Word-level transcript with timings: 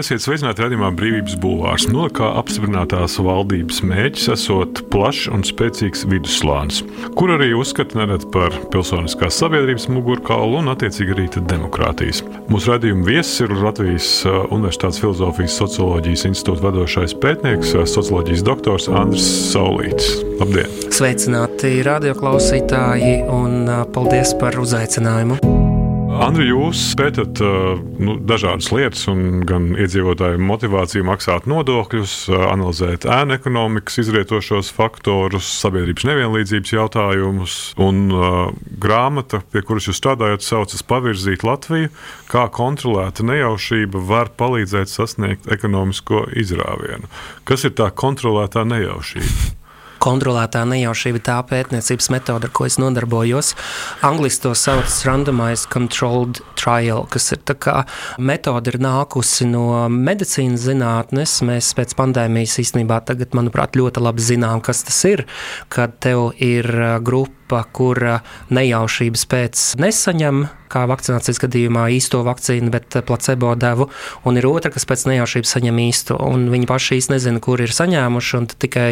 esiet 0.00 0.22
sveicināti 0.24 0.64
redzamā 0.64 0.90
brīvības 0.96 1.36
bulvārs. 1.40 1.86
No 1.92 2.06
kā 2.12 2.30
apstiprinātās 2.40 3.18
valdības 3.22 3.80
mēģis 3.86 4.30
esot 4.34 4.82
plašs 4.92 5.28
un 5.34 5.44
spēcīgs 5.46 6.06
vidusslānis, 6.10 6.82
kur 7.18 7.34
arī 7.34 7.52
uzskata 7.58 8.00
neredz 8.00 8.26
par 8.32 8.54
pilsoniskās 8.72 9.38
sabiedrības 9.42 9.88
mugurkaulu 9.92 10.60
un 10.62 10.72
attiecīgi 10.72 11.16
arī 11.16 11.28
demokrātijas. 11.36 12.22
Mūsu 12.50 12.74
redzējuma 12.74 13.06
viesis 13.06 13.44
ir 13.44 13.54
Latvijas 13.60 14.10
uh, 14.26 14.42
Universitātes 14.50 15.00
filozofijas 15.02 15.58
socioloģijas 15.60 16.26
institūta 16.30 16.68
vadošais 16.68 17.16
pētnieks, 17.22 17.74
uh, 17.76 17.86
socioloģijas 17.88 18.44
doktors 18.46 18.90
Andris 18.90 19.30
Saulīts. 19.52 20.12
Labdien! 20.40 20.76
Sveicināti 20.90 21.76
radioklausītāji 21.86 23.16
un 23.28 23.66
uh, 23.68 23.82
paldies 23.94 24.34
par 24.40 24.56
uzaicinājumu! 24.60 25.59
Andri, 26.10 26.48
jūs 26.50 26.80
pētat 26.98 27.38
nu, 28.02 28.16
dažādas 28.26 28.70
lietas, 28.74 29.04
gan 29.46 29.68
iedzīvotāju 29.78 30.40
motivāciju 30.42 31.06
maksāt 31.06 31.46
nodokļus, 31.50 32.14
analizēt 32.50 33.06
ēnu 33.06 33.36
ekonomikas 33.36 34.00
izrietošos 34.02 34.72
faktorus, 34.74 35.46
sabiedrības 35.62 36.08
nevienlīdzības 36.08 36.74
jautājumus. 36.74 37.54
Un 37.80 38.02
uh, 38.10 38.40
grāmata, 38.82 39.42
pie 39.54 39.62
kuras 39.66 39.86
jūs 39.86 40.00
strādājat, 40.02 40.44
saucas 40.46 40.82
Pavirzīt 40.90 41.46
Latviju, 41.46 41.92
kā 42.32 42.48
kontrolēta 42.52 43.26
nejaušība 43.30 44.02
var 44.10 44.34
palīdzēt 44.40 44.90
sasniegt 44.90 45.48
ekonomisko 45.52 46.26
izrāvienu. 46.42 47.10
Kas 47.48 47.68
ir 47.68 47.76
tā 47.78 47.92
kontrolētā 47.94 48.66
nejaušība? 48.66 49.59
Kontrolētā 50.00 50.64
nejaušība 50.68 51.22
tā 51.26 51.38
pētniecības 51.50 52.10
metode, 52.14 52.48
ar 52.48 52.54
ko 52.56 52.66
es 52.68 52.78
nodarbojos. 52.80 53.54
Angliski 54.06 54.46
to 54.46 54.54
sauc 54.58 54.94
randomized 55.06 55.70
controlled 55.72 56.42
trial, 56.60 57.06
kas 57.12 57.30
ir 57.34 57.42
tā 57.48 57.56
kā 57.60 57.76
metode 58.18 58.72
ir 58.72 58.80
nākusi 58.82 59.48
no 59.50 59.66
medicīnas 59.92 60.64
zinātnes. 60.68 61.40
Mēs 61.46 61.72
pēc 61.78 61.96
pandēmijas 61.98 62.58
īstenībā 62.64 63.02
tagad, 63.08 63.34
manuprāt, 63.36 63.78
ļoti 63.80 64.04
labi 64.04 64.24
zinām, 64.24 64.64
kas 64.64 64.84
tas 64.88 65.02
ir, 65.08 65.26
kad 65.72 65.98
tev 66.02 66.30
ir 66.40 66.70
grupa, 67.04 67.39
kur 67.76 68.02
nejaušības 68.54 69.26
pēc 69.30 69.66
nesaņem 69.82 70.46
kā 70.70 70.84
vakcinācijas 70.90 71.40
gadījumā 71.42 71.88
īsto 71.96 72.22
vakcīnu, 72.26 72.70
bet 72.72 72.96
eh, 72.96 73.04
placebo 73.06 73.52
devu, 73.58 73.88
un 74.28 74.38
ir 74.38 74.46
otra, 74.48 74.72
kas 74.72 74.86
pēc 74.88 75.06
nejaušības 75.10 75.54
saņem 75.56 75.80
īsto, 75.82 76.18
un 76.30 76.48
viņi 76.52 76.68
paši 76.70 77.00
īsti 77.00 77.14
nezina, 77.14 77.42
kur 77.42 77.62
ir 77.62 77.74
saņēmuši, 77.74 78.36
un 78.38 78.48
tikai 78.50 78.88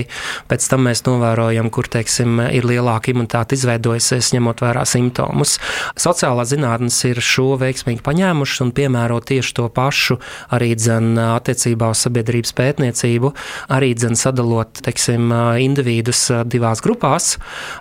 pēc 0.51 0.69
tam 0.73 0.87
mēs 0.89 1.05
novērojam, 1.07 1.71
kur, 1.75 1.89
teiksim, 1.91 2.41
ir 2.55 2.67
lielāka 2.69 3.13
imunitāte 3.13 3.59
izveidojusies, 3.59 4.33
ņemot 4.35 4.63
vērā 4.65 4.85
simptomus. 4.89 5.57
Sociālā 5.99 6.47
zinātnes 6.49 6.99
ir 7.09 7.23
šo 7.25 7.53
veiksmīgi 7.61 8.03
paņēmušas 8.07 8.65
un 8.67 8.75
piemēro 8.77 9.21
tieši 9.29 9.55
to 9.59 9.69
pašu 9.75 10.19
arī 10.55 10.73
dzen 10.79 11.15
attiecībā 11.29 11.93
uz 11.93 12.03
sabiedrības 12.07 12.55
pētniecību, 12.59 13.33
arī 13.75 13.93
dzen 13.99 14.19
sadalot, 14.19 14.83
teiksim, 14.87 15.31
individus 15.63 16.27
divās 16.49 16.83
grupās, 16.85 17.37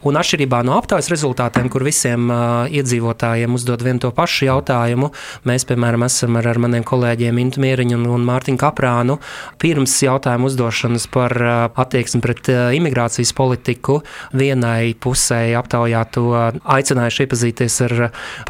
un 0.08 0.20
atšķirībā 0.20 0.62
no 0.68 0.76
aptaujas 0.78 1.08
rezultātiem, 1.12 1.70
kur 1.72 1.86
visiem 1.88 2.28
iedzīvotājiem 2.76 3.56
uzdod 3.56 3.84
vienu 3.86 4.02
to 4.04 4.12
pašu 4.16 4.48
jautājumu. 4.50 5.10
Mēs, 5.48 5.66
piemēram, 5.68 6.04
esam 6.08 6.38
ar, 6.40 6.50
ar 6.52 6.60
maniem 6.62 6.84
kolēģiem 6.88 7.40
Intu 7.42 7.64
Mieriņu 7.64 7.98
un, 8.00 8.08
un 8.18 8.26
Mārtiņu 8.28 8.60
Kaprānu 8.62 9.18
pirms 9.62 9.96
jautājumu 10.04 10.50
uzdošanas 10.52 11.08
par 11.14 11.34
attieksmi 11.70 12.22
pret 12.24 12.52
imigrācijas 12.78 13.32
politiku 13.38 14.02
vienai 14.36 14.92
pusē 15.00 15.40
aptaujā 15.60 16.04
to 16.16 16.26
aicinājuši 16.36 17.26
iepazīties 17.26 17.80
ar 17.88 17.96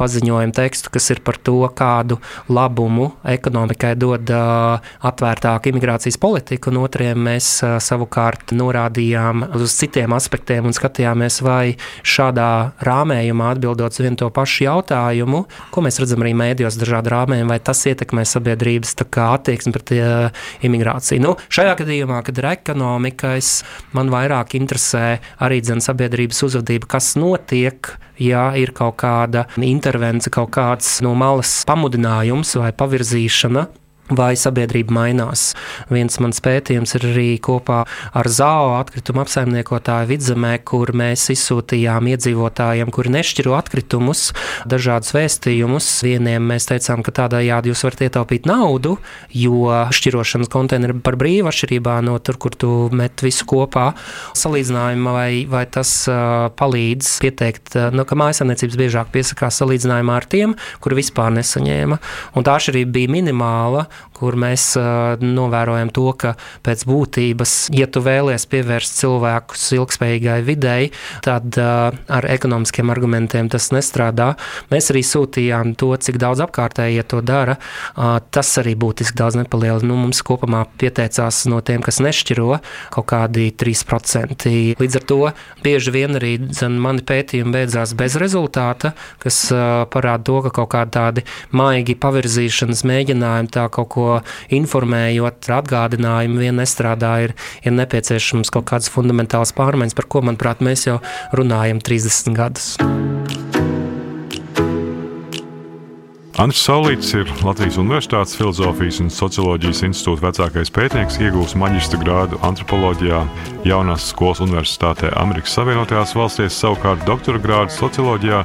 paziņojumu 0.00 0.56
tekstu, 0.56 0.92
kas 0.94 1.10
ir 1.14 1.22
par 1.26 1.38
to, 1.38 1.60
kādu 1.78 2.18
labumu 2.50 3.12
ekonomikai 3.28 3.94
dod 3.98 4.30
atvērtāka 4.32 5.70
imigrācijas 5.70 6.18
politika, 6.20 6.72
un 6.72 6.82
otriem 6.82 7.20
mēs 7.28 7.52
savukārt 7.84 8.56
norādījām 8.56 9.46
uz 9.58 9.78
citiem 9.78 10.14
aspektiem 10.16 10.68
un 10.68 10.76
skatījāmies, 10.76 11.40
vai 11.46 11.76
šādā 12.08 12.48
rāmējumā 12.84 13.52
atbildot 13.54 13.94
uz 13.94 14.02
vienu 14.02 14.18
to 14.20 14.28
pašu 14.34 14.64
jautājumu, 14.66 15.44
ko 15.74 15.84
mēs 15.84 16.00
redzam 16.02 16.24
arī 16.24 16.34
mēdījos, 16.38 16.78
dažādi 16.80 17.12
rāmējumi, 17.14 17.50
vai 17.52 17.60
tas 17.62 17.84
ietekmē 17.90 18.24
sabiedrības 18.28 18.96
attieksmi 18.98 19.74
pret 19.74 19.94
uh, 19.96 20.44
imigrāciju. 20.66 21.22
Nu, 21.24 21.36
šajā 21.52 21.76
gadījumā, 21.82 22.22
kad 22.26 22.38
ir 22.40 22.50
ekonomikais, 22.52 23.52
man 23.96 24.12
vairāk 24.14 24.56
interesē 24.58 25.18
arī 25.44 25.60
dzen, 25.64 25.82
sabiedrības 25.84 26.44
uzvedība, 26.48 26.90
kas 26.98 27.14
notiek. 27.20 27.94
Ja 28.18 28.48
ir 28.58 28.72
kaut 28.74 28.96
kāda 28.98 29.44
intervence, 29.62 30.26
kaut 30.34 30.50
kāds 30.56 30.96
no 31.06 31.12
malas 31.14 31.52
pamudinājums 31.68 32.56
vai 32.58 32.72
pavirzīšana, 32.74 33.68
vai 34.10 34.32
sabiedrība 34.38 34.94
mainās. 34.94 35.52
Viens 35.92 36.18
mans 36.22 36.40
pētījums 36.44 36.94
ir 36.98 37.06
arī 37.10 37.28
kopā 37.44 37.82
ar 38.16 38.28
ZAO 38.32 38.74
atkritumu 38.78 39.22
apsaimniekotāju 39.24 40.10
vidzemē, 40.12 40.54
kur 40.68 40.92
mēs 40.96 41.28
izsūtījām 41.34 42.08
iedzīvotājiem, 42.14 42.92
kuri 42.94 43.12
nešķiro 43.18 43.56
atkritumus, 43.58 44.30
dažādus 44.68 45.14
vēstījumus. 45.16 45.90
Vieniem 46.06 46.48
mēs 46.52 46.68
teicām, 46.70 47.04
ka 47.04 47.14
tādējādi 47.22 47.72
jūs 47.72 47.84
varat 47.86 48.04
ietaupīt 48.08 48.48
naudu, 48.48 48.96
jo 49.34 49.68
šķirošanas 49.94 50.52
konteineri 50.52 50.98
par 51.04 51.18
brīvu 51.20 51.50
atšķirībā 51.50 51.98
no 52.06 52.16
tur, 52.24 52.40
kur 52.40 52.56
tu 52.56 52.72
met 52.94 53.24
visu 53.24 53.46
kopā. 53.48 53.90
Salīdzinājumā 54.38 55.14
vai, 55.14 55.30
vai 55.50 55.64
tas 55.70 55.92
uh, 56.10 56.48
palīdz 56.58 57.10
pieteikt, 57.24 57.74
uh, 57.76 57.88
nu, 57.94 58.06
ka 58.08 58.18
mājasemniecības 58.18 58.78
biežāk 58.80 59.12
piesakās 59.14 59.60
salīdzinājumā 59.62 60.18
ar 60.18 60.28
tiem, 60.30 60.56
kuri 60.84 61.00
vispār 61.02 61.34
nesaņēma. 61.38 62.00
Un 62.38 62.46
tā 62.46 62.56
atšķirība 62.58 62.94
bija 62.98 63.14
minimāla 63.18 63.86
kur 64.18 64.34
mēs 64.38 64.72
novērojam 65.22 65.92
to, 65.94 66.08
ka 66.18 66.34
pēc 66.66 66.84
būtības, 66.88 67.54
ja 67.76 67.86
tu 67.90 68.02
vēlies 68.02 68.48
pievērst 68.50 68.98
cilvēkus 68.98 69.68
ilgspējīgai 69.78 70.38
videi, 70.46 70.90
tad 71.24 71.58
ar 71.58 72.26
ekonomiskiem 72.26 72.90
argumentiem 72.90 73.50
tas 73.52 73.70
nestrādā. 73.74 74.32
Mēs 74.72 74.90
arī 74.92 75.04
sūtījām 75.06 75.76
to, 75.78 75.92
cik 75.96 76.18
daudz 76.20 76.42
apkārtējie 76.48 77.04
to 77.08 77.22
dara. 77.22 77.58
Tas 78.34 78.50
arī 78.60 78.74
būtiski 78.78 79.18
daudz 79.18 79.38
nepalielina. 79.38 79.86
Nu, 79.88 79.96
mums 80.00 80.20
kopumā 80.26 80.64
pieteicās 80.80 81.44
no 81.50 81.60
tiem, 81.64 81.84
kas 81.84 82.00
nešķiro 82.02 82.58
kaut 82.94 83.06
kādi 83.12 83.48
3%. 83.54 84.48
Līdz 84.82 84.98
ar 84.98 85.06
to 85.08 85.20
bieži 85.64 85.94
vien 85.94 86.18
arī 86.18 86.34
mani 86.74 87.04
pētījumi 87.06 87.54
beidzās 87.54 87.94
bez 87.98 88.18
rezultāta, 88.20 88.92
kas 89.22 89.44
parāda 89.92 90.26
to, 90.26 90.40
ka 90.48 90.54
kaut 90.60 90.72
kādi 90.74 90.94
tādi 90.98 91.24
maigi 91.56 91.96
pavirzīšanas 91.98 92.84
mēģinājumi 92.88 93.52
tā 93.54 93.68
kaut 93.72 93.87
ko 93.90 94.20
informējot, 94.54 95.50
atgādinājumu 95.58 96.44
vien 96.44 96.60
nestrādā, 96.60 97.14
ir, 97.26 97.36
ir 97.64 97.76
nepieciešams 97.78 98.52
kaut 98.54 98.68
kādas 98.70 98.92
fundamentālas 98.92 99.54
pārmaiņas, 99.56 99.98
par 99.98 100.10
ko, 100.12 100.24
manuprāt, 100.28 100.64
mēs 100.64 100.88
jau 100.90 100.98
runājam 101.36 101.82
30 101.84 102.38
gadus. 102.38 102.74
Andris 106.38 106.60
Saulīts 106.62 107.08
ir 107.18 107.26
Latvijas 107.42 107.80
Universitātes 107.82 108.36
Filozofijas 108.38 109.00
un 109.02 109.08
Socioloģijas 109.10 109.80
institūta 109.88 110.22
vecākais 110.28 110.70
pētnieks, 110.70 111.16
iegūs 111.18 111.56
maģistra 111.58 111.98
grādu 111.98 112.38
antropoloģijā 112.46 113.24
Jaunās 113.66 114.06
skolas 114.12 114.38
universitātē 114.46 115.10
Amerikas 115.18 115.56
Savienotajās 115.58 116.14
valstīs, 116.14 116.54
savukārt 116.62 117.02
doktora 117.10 117.42
grādu 117.42 117.74
socioloģijā 117.74 118.44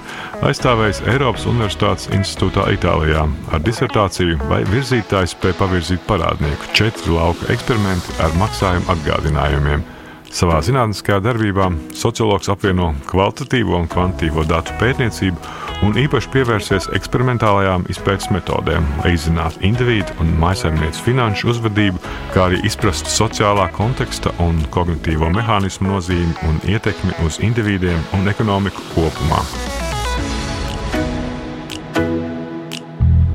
aizstāvējis 0.50 1.04
Eiropas 1.14 1.46
Universitātes 1.54 2.10
institūtā 2.18 2.66
Itālijā 2.74 3.28
ar 3.54 3.66
disertāciju 3.70 4.42
vai 4.50 4.64
virzītājs 4.74 5.38
spēja 5.38 5.62
pavirzīt 5.62 6.02
parādnieku 6.10 6.74
četri 6.74 7.14
lauka 7.14 7.54
eksperimenti 7.54 8.18
ar 8.26 8.34
maksājumu 8.42 8.90
atgādinājumiem. 8.96 9.86
Savā 10.34 10.56
zinātniskajā 10.66 11.20
darbībā 11.22 11.68
sociologs 11.94 12.50
apvieno 12.50 12.88
kvalitatīvo 13.06 13.76
un 13.78 13.86
kvantitīvo 13.92 14.48
datu 14.50 14.74
pētniecību 14.80 15.60
un 15.86 16.00
īpaši 16.02 16.32
pievērsies 16.34 16.90
eksperimentālajām 16.98 17.86
izpētes 17.94 18.32
metodēm, 18.34 18.88
lai 19.04 19.14
izzinātu 19.14 19.62
individu 19.70 20.18
un 20.24 20.34
maisaimnieces 20.42 21.06
finanšu 21.06 21.54
uzvedību, 21.54 22.02
kā 22.34 22.48
arī 22.48 22.64
izprastu 22.66 23.14
sociālā 23.14 23.70
konteksta 23.78 24.34
un 24.42 24.58
kognitīvo 24.74 25.30
mehānismu 25.38 25.94
nozīmi 25.94 26.50
un 26.50 26.62
ietekmi 26.66 27.14
uz 27.28 27.38
individiem 27.46 28.02
un 28.18 28.34
ekonomiku 28.34 28.90
kopumā. 28.96 29.46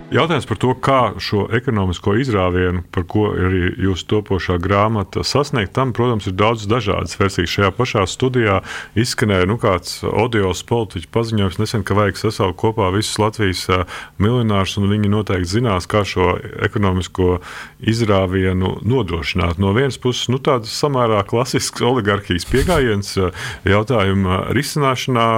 Jautājums 0.08 0.46
par 0.48 0.56
to, 0.56 0.70
kā 0.80 0.98
šo 1.20 1.42
ekonomisko 1.52 2.14
izrāvienu, 2.16 2.80
par 2.96 3.04
ko 3.12 3.26
arī 3.28 3.74
jūsu 3.84 4.06
topošā 4.08 4.54
grāmata 4.64 5.20
sasniegt, 5.20 5.74
tam, 5.76 5.90
protams, 5.92 6.24
ir 6.30 6.32
daudz 6.32 6.62
dažādas 6.64 7.18
versijas. 7.20 7.50
Šajā 7.52 7.68
pašā 7.76 8.06
studijā 8.08 8.62
izskanēja 8.96 9.44
nu, 9.50 9.58
kāds 9.60 9.98
audios 10.08 10.62
politiķu 10.64 11.10
paziņojums 11.12 11.58
nesen, 11.60 11.84
ka 11.84 11.96
vajag 11.98 12.22
sasaukt 12.22 12.56
kopā 12.62 12.88
visus 12.94 13.18
Latvijas 13.20 13.66
miljonārus, 14.16 14.78
un 14.80 14.88
viņi 14.88 15.10
noteikti 15.12 15.50
zinās, 15.58 15.84
kā 15.84 16.00
šo 16.08 16.30
ekonomisko 16.64 17.42
izrāvienu 17.84 18.78
nodrošināt. 18.88 19.60
No 19.60 19.74
vienas 19.76 20.00
puses, 20.00 20.30
nu, 20.32 20.40
tāds 20.40 20.72
samērā 20.72 21.20
klasisks 21.28 21.84
oligarhijas 21.84 22.48
pieejams 22.48 23.12
jautājuma 23.68 24.40
risināšanā. 24.56 25.28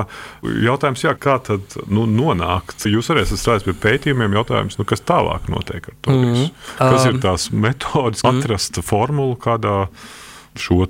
Jautājums, 0.62 1.04
jā, 1.08 1.18
kā 1.18 1.40
tad 1.50 1.74
nu, 1.90 2.06
nonākt? 2.06 2.86
Jūs 2.86 3.10
arī 3.10 3.26
esat 3.26 3.42
strādājis 3.42 3.66
pie 3.72 3.78
pētījumiem, 3.88 4.38
jautājums, 4.38 4.59
jautājums, 4.60 4.78
nu, 4.78 4.86
kas 4.88 5.04
tālāk 5.06 5.48
notiek 5.52 5.88
ar 5.90 5.94
to 6.04 6.16
visu? 6.16 6.48
Mm. 6.48 6.56
Kas 6.78 7.04
um, 7.04 7.08
ir 7.10 7.22
tās 7.22 7.46
metodas, 7.52 8.24
mm. 8.24 8.40
atrast 8.40 8.80
formulu, 8.84 9.36
kādā 9.40 9.86
šo 10.58 10.84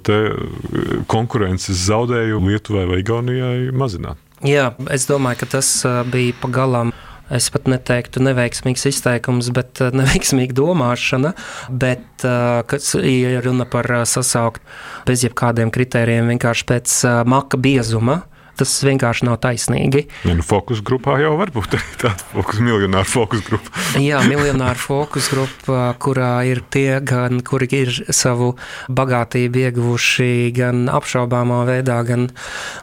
konkurences 1.10 1.84
zaudējumu 1.86 2.50
Lietuvai 2.50 2.86
vai 2.88 3.00
Igaunijai 3.02 3.70
mazināt? 3.76 4.18
Jā, 4.46 4.70
es 4.88 5.04
domāju, 5.04 5.42
ka 5.42 5.50
tas 5.58 5.68
bija 6.08 6.32
pagalām 6.40 6.94
es 7.30 7.46
pat 7.52 7.68
neteiktu 7.70 8.22
neveiksmīgs 8.24 8.88
izteikums, 8.90 9.52
bet 9.54 9.82
neveiksmīga 9.94 10.56
domāšana. 10.56 11.34
Bet, 11.70 12.24
kas 12.72 12.94
ir 12.98 13.38
runa 13.44 13.68
par 13.70 13.86
sasaukt 14.08 14.64
bez 15.06 15.22
jebkādiem 15.26 15.70
kritērijiem, 15.74 16.32
vienkārši 16.34 16.66
pēc 16.72 16.96
maka 17.30 17.60
biezuma, 17.60 18.22
tas 18.60 18.74
vienkārši 18.86 19.26
nav 19.28 19.38
taisnīgi. 19.44 20.04
Ja, 20.28 20.36
nu, 20.38 20.44
fokus 20.46 20.82
grupā 20.86 21.18
jau 21.22 21.34
var 21.40 21.52
būt 21.54 21.76
tāda 22.00 22.14
fokus, 22.32 22.60
miljonāra 22.64 23.08
fokus 23.08 23.42
grupa. 23.46 23.72
Jā, 24.08 24.22
miljonāra 24.28 24.78
fokus 24.80 25.30
grupa, 25.32 25.90
kurā 26.02 26.32
ir 26.48 26.62
tie, 26.72 27.00
gan, 27.04 27.42
kuri 27.46 27.70
ir 27.80 27.92
savu 28.14 28.54
bagātību 28.92 29.64
ieguvuši 29.66 30.30
gan 30.56 30.86
apšaubāmā 30.92 31.62
veidā, 31.68 32.00
gan 32.08 32.30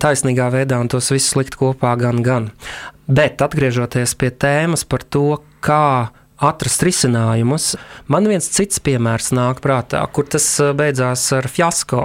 taisnīgā 0.04 0.52
veidā, 0.54 0.82
un 0.82 0.92
tos 0.92 1.12
visus 1.14 1.38
likt 1.40 1.58
kopā 1.60 1.96
gan, 2.00 2.24
gan. 2.26 2.52
Bet 3.08 3.42
atgriežoties 3.44 4.18
pie 4.20 4.34
tēmas 4.36 4.84
par 4.88 5.06
to, 5.08 5.40
kā 5.64 6.12
atrast 6.38 6.84
risinājumus. 6.86 7.72
Man 8.12 8.28
viens 8.30 8.48
cits 8.54 8.82
piemērs 8.84 9.32
nāk 9.36 9.62
prātā, 9.64 10.04
kur 10.14 10.28
tas 10.30 10.46
eh, 10.62 10.74
beidzās 10.78 11.26
ar 11.38 11.48
fiasko. 11.50 12.04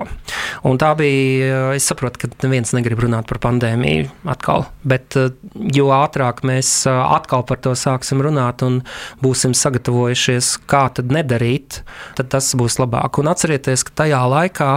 Un 0.68 0.80
tā 0.80 0.92
bija, 0.98 1.50
eh, 1.72 1.76
es 1.76 1.88
saprotu, 1.90 2.22
ka 2.22 2.30
neviens 2.46 2.72
negrib 2.76 3.02
runāt 3.04 3.28
par 3.28 3.42
pandēmiju 3.44 4.08
atkal, 4.32 4.66
bet 4.88 5.18
eh, 5.20 5.30
jo 5.76 5.90
ātrāk 5.94 6.42
mēs 6.48 6.72
atkal 6.88 7.44
par 7.48 7.60
to 7.64 7.74
sāksim 7.78 8.22
runāt 8.24 8.64
un 8.64 8.80
būsim 9.22 9.56
sagatavojušies, 9.56 10.54
kā 10.70 10.86
tad 10.96 11.12
nedarīt, 11.12 11.82
tad 12.16 12.32
tas 12.32 12.52
būs 12.58 12.80
labāk. 12.80 13.20
Un 13.20 13.30
atcerieties, 13.32 13.84
ka 13.88 14.02
tajā 14.04 14.24
laikā 14.32 14.72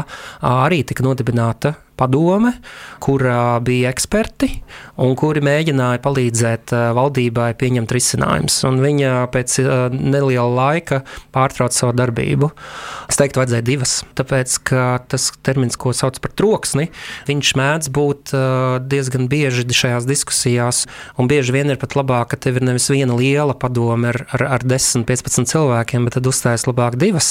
arī 0.46 0.84
tika 0.88 1.06
nodibināta 1.06 1.76
padome, 2.00 2.54
kurā 3.04 3.60
bija 3.66 3.92
eksperti 3.94 4.52
un 5.02 5.16
kuri 5.20 5.44
mēģināja 5.46 6.02
palīdzēt 6.04 6.74
valdībai 6.96 7.52
pieņemt 7.60 7.92
risinājumus. 7.96 8.62
Viņa 8.86 9.14
pēc 9.34 9.58
neliela 9.96 10.48
laika 10.50 11.02
pārtrauca 11.36 11.76
savu 11.76 11.96
darbību. 11.98 12.52
Es 13.10 13.20
teiktu, 13.20 13.42
vajadzēja 13.42 13.66
divas, 13.66 13.98
tāpēc 14.18 14.58
ka 14.68 14.86
tas 15.12 15.30
termins, 15.46 15.78
ko 15.80 15.94
sauc 15.96 16.20
par 16.24 16.34
troksni, 16.38 16.90
viņš 17.30 17.54
mēdz 17.60 17.92
būt 17.96 18.36
diezgan 18.90 19.30
bieži 19.32 19.66
šajās 19.76 20.08
diskusijās, 20.10 20.84
un 21.20 21.30
bieži 21.32 21.56
vien 21.56 21.72
ir 21.74 21.80
pat 21.82 21.98
labāk, 21.98 22.32
ka 22.34 22.40
tev 22.48 22.60
ir 22.60 22.68
nevis 22.68 22.88
viena 22.92 23.16
liela 23.18 23.56
padome 23.58 24.12
ar, 24.14 24.22
ar, 24.36 24.46
ar 24.58 24.66
10, 24.66 25.06
15 25.08 25.52
cilvēkiem, 25.52 26.08
bet 26.08 26.18
tad 26.18 26.30
uzstājas 26.30 26.68
labāk 26.70 26.98
divas, 27.02 27.30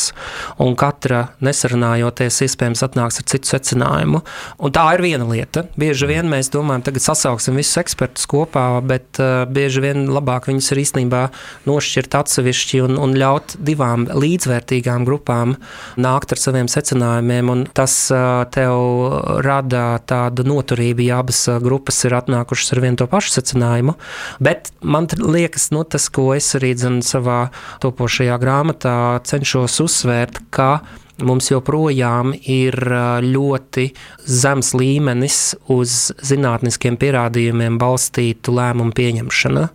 un 0.61 0.77
katra 0.79 1.29
nesarunājoties, 1.45 2.43
iespējams, 2.47 2.85
atnāks 2.87 3.21
ar 3.21 3.29
citu 3.33 3.51
secinājumu. 3.51 4.23
Un 4.63 4.71
tā 4.75 4.85
ir 4.95 5.03
viena 5.03 5.27
lieta. 5.27 5.65
Bieži 5.81 6.07
vien 6.09 6.29
mēs 6.31 6.51
domājam, 6.55 6.85
tagad 6.87 7.03
sasauksim 7.03 7.57
visus 7.59 7.79
ekspertus 7.81 8.29
kopā, 8.31 8.79
bet 8.87 9.19
uh, 9.23 9.43
bieži 9.51 9.83
vien 9.83 10.07
labāk 10.15 10.47
viņus 10.51 10.71
ir 10.73 10.83
īstenībā 10.85 11.23
nošķirt 11.67 12.15
atsevišķi 12.21 12.83
un, 12.87 12.99
un 13.03 13.17
ļaut 13.19 13.57
divām 13.59 14.07
līdzvērtīgām 14.15 15.07
grupām 15.09 15.57
nākt 15.99 16.37
ar 16.37 16.43
saviem 16.43 16.71
secinājumiem. 16.71 17.53
Tas 17.75 17.97
uh, 18.15 18.45
tev 18.55 19.43
rada 19.45 19.99
tādu 20.07 20.47
noturību, 20.47 21.09
ja 21.09 21.21
abas 21.25 21.45
uh, 21.51 21.59
grupas 21.63 21.99
ir 22.07 22.15
atnākušas 22.21 22.77
ar 22.77 22.85
vienu 22.87 23.03
to 23.03 23.11
pašu 23.11 23.35
secinājumu. 23.41 23.97
Bet 24.45 24.71
man 24.81 25.11
liekas, 25.19 25.73
nu, 25.75 25.83
tas, 25.83 26.07
ko 26.15 26.31
es 26.37 26.55
arī 26.59 26.75
dzen, 26.79 27.03
savā 27.05 27.49
topošajā 27.83 28.39
grāmatā 28.43 28.97
cenšos 29.27 29.81
uzsvērt, 29.85 30.45
ka 30.55 30.79
mums 31.23 31.51
joprojām 31.53 32.33
ir 32.35 32.75
ļoti 33.23 33.87
zems 34.27 34.73
līmenis 34.75 35.39
uz 35.71 36.11
zinātniskiem 36.27 36.97
pierādījumiem 36.99 37.79
balstītu 37.79 38.55
lēmumu 38.57 38.95
pieņemšana. 38.97 39.69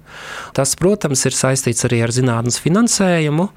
Tas, 0.57 0.75
protams, 0.79 1.23
ir 1.29 1.37
saistīts 1.37 1.87
arī 1.87 2.01
ar 2.03 2.13
zinātnes 2.15 2.59
finansējumu, 2.63 3.47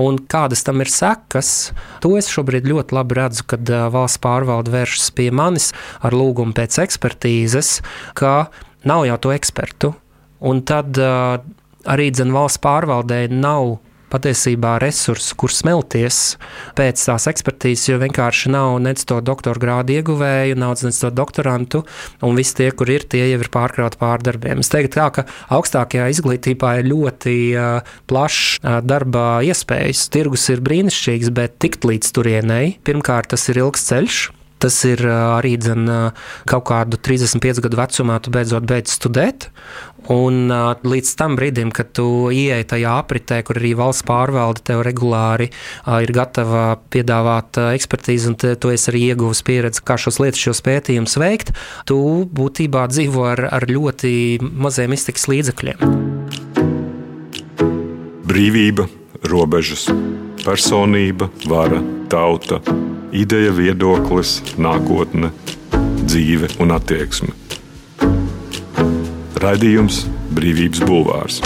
un 0.00 0.20
kādas 0.32 0.64
tam 0.66 0.80
ir 0.84 0.92
sekas. 0.92 1.72
To 2.04 2.14
es 2.16 2.30
šobrīd 2.32 2.68
ļoti 2.70 2.96
labi 2.96 3.20
redzu, 3.20 3.46
kad 3.52 3.68
valsts 3.92 4.22
pārvalde 4.24 4.72
vēršas 4.72 5.12
pie 5.16 5.28
manis 5.34 5.72
ar 6.00 6.16
lūgumu 6.16 6.56
pēc 6.56 6.80
ekspertīzes, 6.86 7.80
ka 8.16 8.48
nav 8.88 9.04
jau 9.10 9.20
to 9.26 9.36
ekspertu. 9.36 9.92
Un 10.46 10.64
tad 10.68 10.96
arī 10.96 12.08
dzen, 12.12 12.32
valsts 12.34 12.60
pārvaldē 12.64 13.26
nav 13.32 13.76
patiesībā 14.12 14.76
resursi, 14.82 15.34
kur 15.38 15.52
smelties 15.52 16.36
pēc 16.78 17.02
tās 17.08 17.26
ekspertīzes, 17.30 17.88
jo 17.90 17.98
vienkārši 18.02 18.52
nav 18.54 18.78
nec 18.84 19.02
to 19.08 19.18
doktora 19.24 19.60
grādu 19.62 19.96
ieguvēju, 19.96 20.58
nav 20.60 20.76
nec 20.86 21.00
to 21.00 21.10
doktorantu, 21.14 21.82
un 22.26 22.38
visi 22.38 22.56
tie, 22.60 22.70
kur 22.76 22.90
ir, 22.92 23.06
tie 23.08 23.24
jau 23.32 23.40
ir 23.42 23.52
pārkrauti 23.52 24.00
pārdarbiem. 24.00 24.62
Es 24.64 24.72
teiktu, 24.72 24.96
tā, 25.00 25.08
ka 25.14 25.26
augstākajā 25.56 26.08
izglītībā 26.14 26.78
ir 26.80 26.90
ļoti 26.92 27.36
uh, 27.56 27.92
plašs 28.10 28.58
uh, 28.62 28.78
darba 28.84 29.42
iespējas. 29.46 30.06
Tirgus 30.14 30.48
ir 30.54 30.64
brīnišķīgs, 30.66 31.32
bet 31.36 31.58
tikt 31.62 31.86
līdz 31.88 32.14
turienei, 32.16 32.76
pirmkārt, 32.86 33.32
tas 33.34 33.48
ir 33.52 33.64
ilgs 33.64 33.88
ceļš. 33.90 34.24
Tas 34.62 34.78
ir 34.88 35.02
arī 35.04 35.56
dzen, 35.60 35.84
kaut 36.48 36.64
kādu 36.70 36.96
35 36.96 37.60
gadu 37.64 37.76
vecumā, 37.76 38.16
tu 38.24 38.32
beidzot 38.32 38.64
beidz 38.68 38.94
studēt. 38.96 39.50
Un 40.12 40.48
līdz 40.86 41.10
tam 41.18 41.34
brīdim, 41.36 41.72
kad 41.74 41.90
tu 41.96 42.30
ieej 42.30 42.64
tajā 42.70 42.94
apritē, 43.02 43.40
kur 43.46 43.58
arī 43.58 43.74
valsts 43.78 44.06
pārvalde 44.06 44.62
tev 44.66 44.84
regulāri 44.86 45.50
ir 45.50 46.12
gatava 46.14 46.78
piedāvāt 46.94 47.58
ekspertīzi, 47.74 48.30
un 48.30 48.38
tu 48.38 48.72
esi 48.72 48.90
arī 48.92 49.02
ieguvis 49.10 49.42
pieredzi, 49.46 49.82
kā 49.84 49.98
šos 50.00 50.20
lietas, 50.22 50.44
šos 50.46 50.62
pētījumus 50.66 51.18
veikt, 51.20 51.52
tu 51.90 51.98
būtībā 52.30 52.86
dzīvo 52.92 53.26
ar, 53.34 53.48
ar 53.58 53.66
ļoti 53.70 54.12
maziem 54.46 54.94
iztikas 54.96 55.26
līdzekļiem. 55.32 55.82
Brīvība, 58.26 58.86
robežas, 59.30 59.88
personība, 60.46 61.30
vara, 61.50 61.82
tauta, 62.12 62.60
ideja, 63.12 63.50
viedoklis, 63.56 64.38
nākotne, 64.62 65.32
dzīve 66.06 66.54
un 66.62 66.76
attieksme 66.76 67.34
Raidījums 69.46 70.00
Brīvības 70.34 70.80
Bulvārs. 70.88 71.36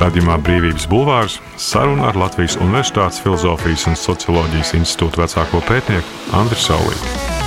Radījumā 0.00 0.38
Brīvības 0.46 0.86
Bulvārs 0.88 1.40
saruna 1.60 2.08
ar 2.08 2.20
Latvijas 2.22 2.56
Universitātes 2.62 3.20
Filozofijas 3.24 3.88
un 3.90 3.98
Socioloģijas 4.00 4.72
institūta 4.80 5.26
vecāko 5.26 5.60
pētnieku 5.68 6.38
Andriu 6.40 6.62
Saulītu. 6.62 7.39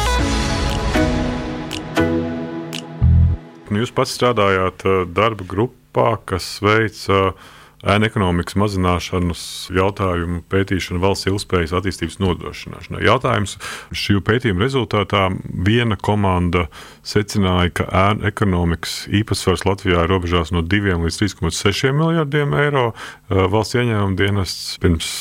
Jūs 3.82 3.96
pats 3.96 4.14
strādājāt 4.18 4.86
uh, 4.86 5.04
darba 5.10 5.48
grupā, 5.50 6.14
kas 6.30 6.58
veica 6.64 7.20
uh, 7.32 7.52
ēna 7.84 8.08
ekonomikas 8.08 8.56
mazināšanas 8.60 9.44
jautājumu 9.76 10.42
pētīšanu 10.52 11.02
valsts 11.04 11.28
ilgspējas 11.32 11.74
attīstības 11.76 12.20
nodrošināšanai. 12.24 13.04
Jautājums 13.04 13.58
šī 13.92 14.20
pētījuma 14.24 14.64
rezultātā 14.64 15.26
viena 15.68 15.98
komanda 16.00 16.68
secināja, 17.08 17.74
ka 17.82 17.88
ēna 18.06 18.30
ekonomikas 18.32 19.04
īpatsvars 19.12 19.66
Latvijā 19.68 20.06
ir 20.06 20.14
robežās 20.14 20.54
no 20.56 20.64
2 20.64 20.96
līdz 21.04 21.20
3,6 21.26 21.92
miljardiem 21.98 22.56
eiro. 22.64 22.86
Valsts 23.30 23.80
ieņēmuma 23.82 24.20
dienests 24.20 24.80
pirms 24.84 25.12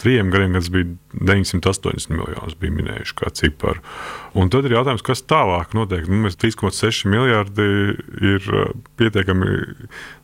trim 0.00 0.30
gadiem, 0.32 0.54
tas 0.56 0.70
bija 0.72 0.86
980 1.12 2.14
miljonus, 2.14 2.56
bija 2.60 2.74
minējuši 2.76 3.16
kā 3.18 3.32
ciparu. 3.36 3.82
Un 4.38 4.50
tad 4.52 4.66
ir 4.66 4.76
jautājums, 4.78 5.04
kas 5.06 5.22
tālāk 5.28 5.74
notiek. 5.76 6.08
Nu, 6.08 6.30
3,6 6.30 7.04
miljardi 7.10 7.68
ir 8.32 8.48
pietiekami 9.00 9.52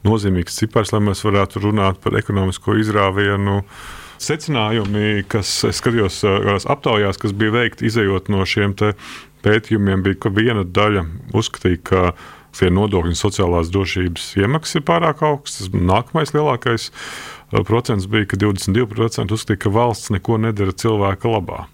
nozīmīgs 0.06 0.56
cipars, 0.62 0.94
lai 0.94 1.02
mēs 1.10 1.24
varētu 1.26 1.62
runāt 1.66 2.00
par 2.04 2.16
ekonomisko 2.18 2.78
izrāvienu. 2.80 3.62
Secinājumi, 4.22 5.26
kas 5.28 5.50
skatījos 5.76 6.22
aptaujās, 6.72 7.20
kas 7.20 7.36
bija 7.36 7.58
veikti 7.58 7.90
izējot 7.90 8.30
no 8.32 8.46
šiem 8.48 8.72
pētījumiem, 9.44 10.06
bija, 10.06 10.22
ka 10.24 10.32
viena 10.32 10.64
daļa 10.64 11.04
uzskatīja, 11.36 11.82
ka 11.84 12.06
tie 12.56 12.70
nodokļi 12.72 13.12
un 13.12 13.18
sociālās 13.18 13.70
drošības 13.72 14.30
iemaksas 14.40 14.80
ir 14.80 14.86
pārāk 14.88 15.22
augstas. 15.26 15.68
Nākamais 15.74 16.32
lielākais 16.32 16.88
procents 17.50 18.08
bija, 18.10 18.26
ka 18.26 18.36
22% 18.40 19.32
uzskatīja, 19.32 19.62
ka 19.66 19.72
valsts 19.72 20.10
neko 20.14 20.40
nedara 20.42 20.74
cilvēka 20.74 21.30
labā. 21.30 21.64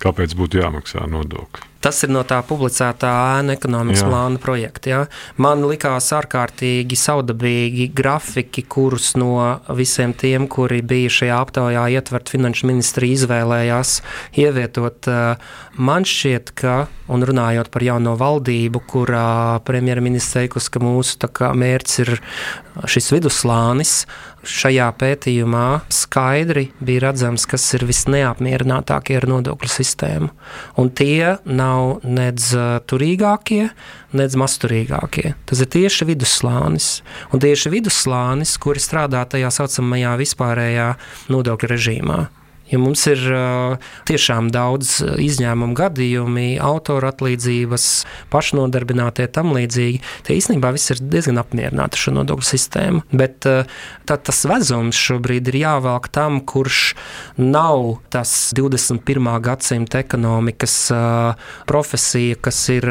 Kāpēc 0.00 0.34
būtu 0.38 0.62
jāmaksā 0.62 1.06
nodokļi? 1.10 1.73
Tas 1.84 2.00
ir 2.06 2.12
no 2.14 2.22
tā 2.24 2.38
publicētā 2.48 3.10
ēna 3.38 3.58
ekonomikas 3.58 4.06
plāna 4.06 4.40
projekta. 4.40 4.88
Ja? 4.88 5.00
Man 5.36 5.66
likās 5.68 6.08
ārkārtīgi 6.16 6.96
saudabīgi 6.96 7.90
grafiki, 7.92 8.64
kurus 8.64 9.10
no 9.20 9.60
visiem 9.76 10.14
tiem, 10.16 10.48
kuri 10.48 10.80
bija 10.80 11.12
šajā 11.12 11.42
aptaujā 11.44 11.84
ietvert 11.98 12.32
finanšu 12.32 12.70
ministri 12.70 13.12
izvēlējās 13.12 13.98
ievietot. 14.40 15.10
Man 15.76 16.08
šķiet, 16.08 16.54
ka, 16.56 16.86
un 17.12 17.26
runājot 17.28 17.68
par 17.74 17.84
jauno 17.84 18.16
valdību, 18.16 18.80
kurā 18.88 19.60
premjerministrs 19.68 20.38
teikusi, 20.38 20.72
ka 20.72 20.80
mūsu 20.80 21.28
kā, 21.36 21.52
mērķis 21.52 22.00
ir 22.06 22.16
šis 22.90 23.12
vidusslānis, 23.12 23.92
šajā 24.44 24.88
pētījumā 25.00 25.66
skaidri 25.92 26.68
bija 26.84 27.08
redzams, 27.08 27.46
kas 27.48 27.66
ir 27.76 27.86
visneapmierinātākie 27.88 29.18
ar 29.20 29.28
nodokļu 29.30 29.70
sistēmu. 29.70 30.30
Un 30.80 30.90
tie 30.96 31.36
nav 31.44 31.73
nedz 32.04 32.52
turīgākie, 32.90 33.68
nedz 34.16 34.38
masturīgākie. 34.40 35.34
Tas 35.48 35.64
ir 35.64 35.70
tieši 35.74 36.08
vidusslānis. 36.12 36.88
Un 37.32 37.42
tieši 37.44 37.72
vidusslānis, 37.74 38.56
kuri 38.62 38.82
strādā 38.82 39.24
tajā 39.28 39.50
saucamajā 39.54 40.16
vispārējā 40.22 40.88
nodokļu 41.34 41.74
režīmā. 41.74 42.22
Ja 42.70 42.78
mums 42.80 43.02
ir 43.10 43.20
tiešām 44.08 44.48
daudz 44.54 44.96
izņēmumu 45.20 45.76
gadījumi, 45.76 46.46
autora 46.64 47.10
atlīdzības, 47.12 47.84
pašnodarbinātie 48.32 49.26
tam 49.34 49.52
līdzīgi, 49.52 50.00
tie 50.24 50.38
īstenībā 50.38 50.70
viss 50.74 50.94
ir 50.94 51.02
diezgan 51.02 51.42
apmierināti 51.42 51.98
ar 51.98 52.02
šo 52.06 52.14
nodokļu 52.16 52.48
sistēmu. 52.48 53.02
Bet 53.12 53.44
tā, 53.44 54.16
tas 54.16 54.40
vezums 54.48 54.96
šobrīd 54.96 55.50
ir 55.52 55.60
jāvelk 55.60 56.08
tam, 56.14 56.40
kurš 56.40 56.94
nav 57.36 57.98
tas 58.14 58.32
21. 58.56 59.28
gadsimta 59.44 60.00
ekonomikas 60.00 60.78
profesija, 61.68 62.40
kas 62.48 62.62
ir 62.72 62.88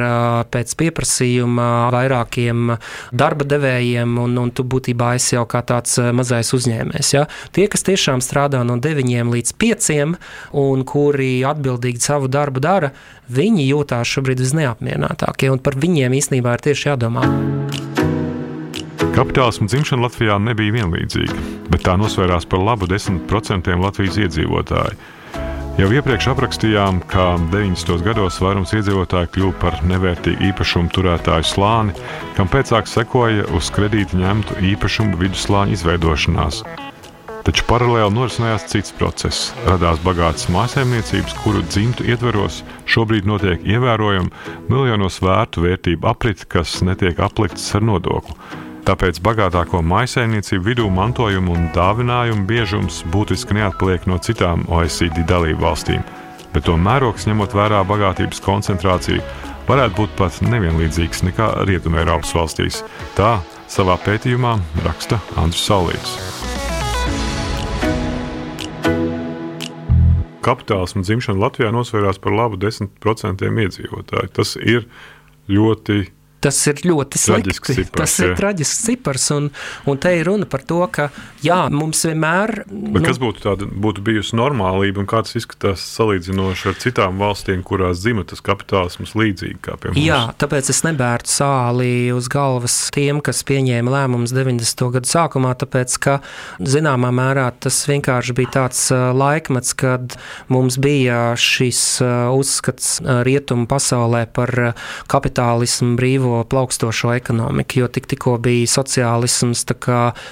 pēc 0.54 0.78
pieprasījuma 0.80 1.70
vairākiem 1.94 2.76
darba 3.10 3.50
devējiem, 3.50 4.18
un, 4.22 4.38
un 4.46 4.54
tu 4.54 4.66
būtībā 4.70 5.16
esi 5.18 5.34
jau 5.36 5.48
kā 5.50 5.64
tāds 5.66 5.98
mazais 6.14 6.54
uzņēmējs. 6.56 7.14
Ja? 7.18 7.26
Tie, 7.56 7.68
kas 7.72 7.86
tiešām 7.90 8.22
strādā 8.24 8.62
no 8.68 8.78
9 8.78 9.34
līdz 9.34 9.58
pieciem, 9.64 10.18
un 10.60 10.84
kuri 10.88 11.32
atbildīgi 11.48 12.04
savu 12.04 12.30
darbu 12.32 12.64
dara, 12.64 12.92
viņi 13.32 13.70
jūtās 13.72 14.12
šobrīd 14.18 14.44
visneapmierinātākie, 14.44 15.52
un 15.54 15.64
par 15.64 15.80
viņiem 15.80 16.20
īstenībā 16.20 16.58
ir 16.58 16.68
tieši 16.68 16.92
jādomā. 16.92 17.26
Kapitālisma 19.14 19.68
dzimšana 19.70 20.08
Latvijā 20.08 20.40
nebija 20.42 20.74
vienlīdzīga, 20.74 21.36
bet 21.70 21.84
tā 21.86 21.94
nosvērās 22.02 22.48
par 22.50 22.64
labu 22.66 22.88
10% 22.90 23.76
Latvijas 23.78 24.18
iedzīvotāju. 24.26 24.98
Jau 25.74 25.88
iepriekš 25.90 26.28
aprakstījām, 26.30 27.00
ka 27.10 27.32
90. 27.50 28.04
gados 28.06 28.36
vairums 28.42 28.74
iedzīvotāju 28.78 29.32
kļuva 29.34 29.56
par 29.62 29.80
nevērtīgu 29.90 30.52
īpašumu 30.52 30.94
turētāju 30.94 31.50
slāni, 31.50 31.98
kam 32.38 32.50
pēcāk 32.54 32.90
sekoja 32.90 33.48
uz 33.58 33.74
kredītu 33.74 34.22
ņemtu 34.22 34.62
īpašumu 34.74 35.18
vidusslāņa 35.22 35.78
izveidošanās. 35.78 36.62
Taču 37.44 37.66
paralēli 37.68 38.16
norisinājās 38.16 38.70
cits 38.72 38.94
process. 38.96 39.50
Radās 39.68 40.00
bagātas 40.06 40.48
mājsaimniecības, 40.54 41.34
kuru 41.44 41.64
dzimtu 41.68 42.06
ietveros 42.08 42.62
šobrīd 42.88 43.28
notiek 43.28 43.66
ievērojama 43.68 44.70
miljonos 44.70 45.20
vērtu 45.24 45.66
vērtību 45.66 46.08
aprite, 46.08 46.48
kas 46.48 46.78
netiek 46.88 47.20
aplikts 47.20 47.66
ar 47.76 47.84
nodokli. 47.84 48.38
Tāpēc 48.88 49.20
bagātāko 49.24 49.80
maisaimniecību 49.84 50.66
vidū 50.70 50.88
mantojumu 50.92 51.56
un 51.56 51.68
dāvinājumu 51.76 52.48
biežums 52.48 53.02
būtiski 53.12 53.56
neatpaliek 53.60 54.08
no 54.12 54.20
citām 54.24 54.64
OECD 54.72 55.24
dalību 55.28 55.64
valstīm, 55.64 56.04
bet 56.56 56.68
to 56.68 56.76
mērogs, 56.80 57.28
ņemot 57.28 57.56
vērā 57.56 57.84
bagātības 57.88 58.44
koncentrāciju, 58.44 59.24
varētu 59.68 60.00
būt 60.00 60.16
pat 60.20 60.40
nevienlīdzīgs 60.48 61.24
nekā 61.32 61.52
Rietumē 61.68 62.04
Eiropas 62.04 62.36
valstīs. 62.36 62.84
Tā 63.20 63.38
savā 63.72 64.00
pētījumā 64.04 64.58
raksta 64.84 65.24
Andris 65.40 65.64
Saulīts. 65.64 66.43
Kapitālisma 70.44 71.04
dzimšana 71.06 71.42
Latvijā 71.42 71.72
nosvērās 71.74 72.20
par 72.24 72.36
labu 72.36 72.60
10% 72.62 73.48
iedzīvotāju. 73.66 74.34
Tas 74.36 74.56
ir 74.60 74.88
ļoti 75.52 76.06
Tas 76.44 76.60
ir 76.68 76.82
ļoti 76.84 77.20
slikti. 77.22 77.56
Cipars, 77.64 77.92
tas 77.96 78.16
ir 78.20 78.32
jā. 78.32 78.38
traģisks 78.40 78.82
cipars. 78.88 79.28
Un, 79.36 79.50
un 79.90 80.00
te 80.02 80.12
ir 80.18 80.28
runa 80.28 80.48
par 80.50 80.66
to, 80.68 80.82
ka 80.92 81.08
jā, 81.44 81.60
mums 81.74 82.04
vienmēr. 82.08 82.64
Bet 82.68 83.00
nu, 83.00 83.04
kas 83.06 83.20
būtu, 83.22 83.44
tāda, 83.46 83.68
būtu 83.68 84.04
bijusi 84.06 84.38
normālība 84.40 85.04
un 85.04 85.10
kā 85.10 85.24
tas 85.26 85.38
izskatās 85.40 85.86
salīdzinoši 85.96 86.70
ar 86.72 86.80
citām 86.84 87.22
valstīm, 87.22 87.64
kurās 87.66 88.04
dzimta 88.04 88.34
tas 88.34 88.44
kapitālisms 88.46 89.16
līdzīgi 89.20 89.60
kā 89.64 89.78
pie 89.80 89.94
mums? 89.94 90.02
Jā, 90.04 90.20
tāpēc 90.42 90.72
es 90.74 90.84
nebērtu 90.86 91.32
sāli 91.32 91.94
uz 92.16 92.30
galvas 92.32 92.76
tiem, 92.94 93.22
kas 93.24 93.44
pieņēma 93.48 93.94
lēmumus 93.94 94.36
90. 94.36 94.86
gadu 94.98 95.10
sākumā, 95.10 95.54
tāpēc 95.64 95.96
ka 96.04 96.18
zināmā 96.60 97.14
mērā 97.16 97.48
tas 97.64 97.80
vienkārši 97.90 98.36
bija 98.38 98.56
tāds 98.60 98.86
laikmets, 98.92 99.76
kad 99.80 100.18
mums 100.52 100.80
bija 100.82 101.34
šis 101.40 101.84
uzskats 102.34 102.98
rietumu 103.28 103.68
pasaulē 103.70 104.26
par 104.34 104.76
kapitālismu 105.12 105.96
brīvo 106.00 106.33
šo 106.34 106.44
plaukstošo 106.50 107.14
ekonomiku, 107.14 107.80
jo 107.80 107.88
tik, 107.88 108.08
tikko 108.08 108.38
bija 108.42 108.68
sociālisms 108.68 109.66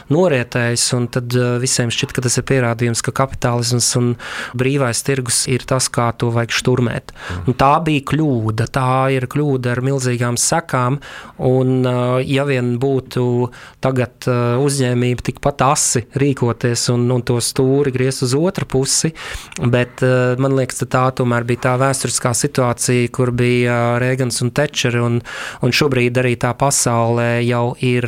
norietējis, 0.10 0.86
un 0.98 1.08
tad 1.12 1.34
eh, 1.36 1.58
visiem 1.62 1.92
šķiet, 1.92 2.14
ka 2.14 2.22
tas 2.22 2.38
ir 2.38 2.46
pierādījums, 2.48 3.02
ka 3.02 3.12
kapitālisms 3.12 3.90
un 4.00 4.16
brīvais 4.58 5.04
tirgus 5.04 5.46
ir 5.48 5.66
tas, 5.68 5.90
kā 5.90 6.12
to 6.18 6.32
vajag 6.32 6.52
šturmēt. 6.52 7.12
Un 7.48 7.58
tā 7.58 7.74
bija 7.84 8.04
kļūda, 8.12 8.68
tā 8.74 9.12
ir 9.14 9.28
kļūda 9.28 9.76
ar 9.76 9.82
milzīgām 9.86 10.38
sekām, 10.38 11.00
un 11.38 11.86
eh, 11.86 12.24
ja 12.32 12.46
vien 12.50 12.78
būtu 12.82 13.52
tagad 13.84 14.28
eh, 14.28 14.58
uzņēmība 14.62 15.28
tikpat 15.32 15.66
asi 15.68 16.06
rīkoties 16.16 16.90
un, 16.94 17.08
un 17.12 17.26
to 17.26 17.40
stūri 17.42 17.94
griezt 17.94 18.26
uz 18.26 18.36
otru 18.38 18.66
pusi, 18.66 19.14
bet 19.62 20.02
man 20.42 20.56
liekas, 20.56 20.82
tā 20.92 21.04
tomēr 21.16 21.46
bija 21.48 21.66
tā 21.68 21.74
vēsturiskā 21.82 22.32
situācija, 22.38 23.10
kur 23.14 23.32
bija 23.36 23.78
Rēgans 24.02 24.42
un 24.46 24.52
Tečeri, 24.56 25.02
un, 25.04 25.20
un 25.62 25.76
šobrīd 25.76 25.91
šobrīd 25.92 26.18
arī 26.22 26.36
tā 26.40 26.54
pasaulē 26.56 27.44
jau 27.44 27.76
ir 27.84 28.06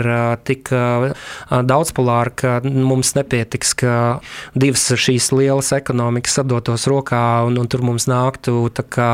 tik 0.48 0.70
daudzpolāra, 1.52 2.32
ka 2.32 2.62
mums 2.64 3.14
nepietiks, 3.18 3.74
ka 3.76 4.22
divas 4.56 4.88
šīs 4.96 5.32
lielas 5.34 5.74
ekonomikas 5.76 6.40
sadotos 6.40 6.88
rokā 6.88 7.44
un, 7.48 7.58
un 7.60 7.68
tur 7.68 7.84
mums 7.84 8.08
nāktu 8.08 8.72
tā 8.74 8.84
kā, 8.88 9.12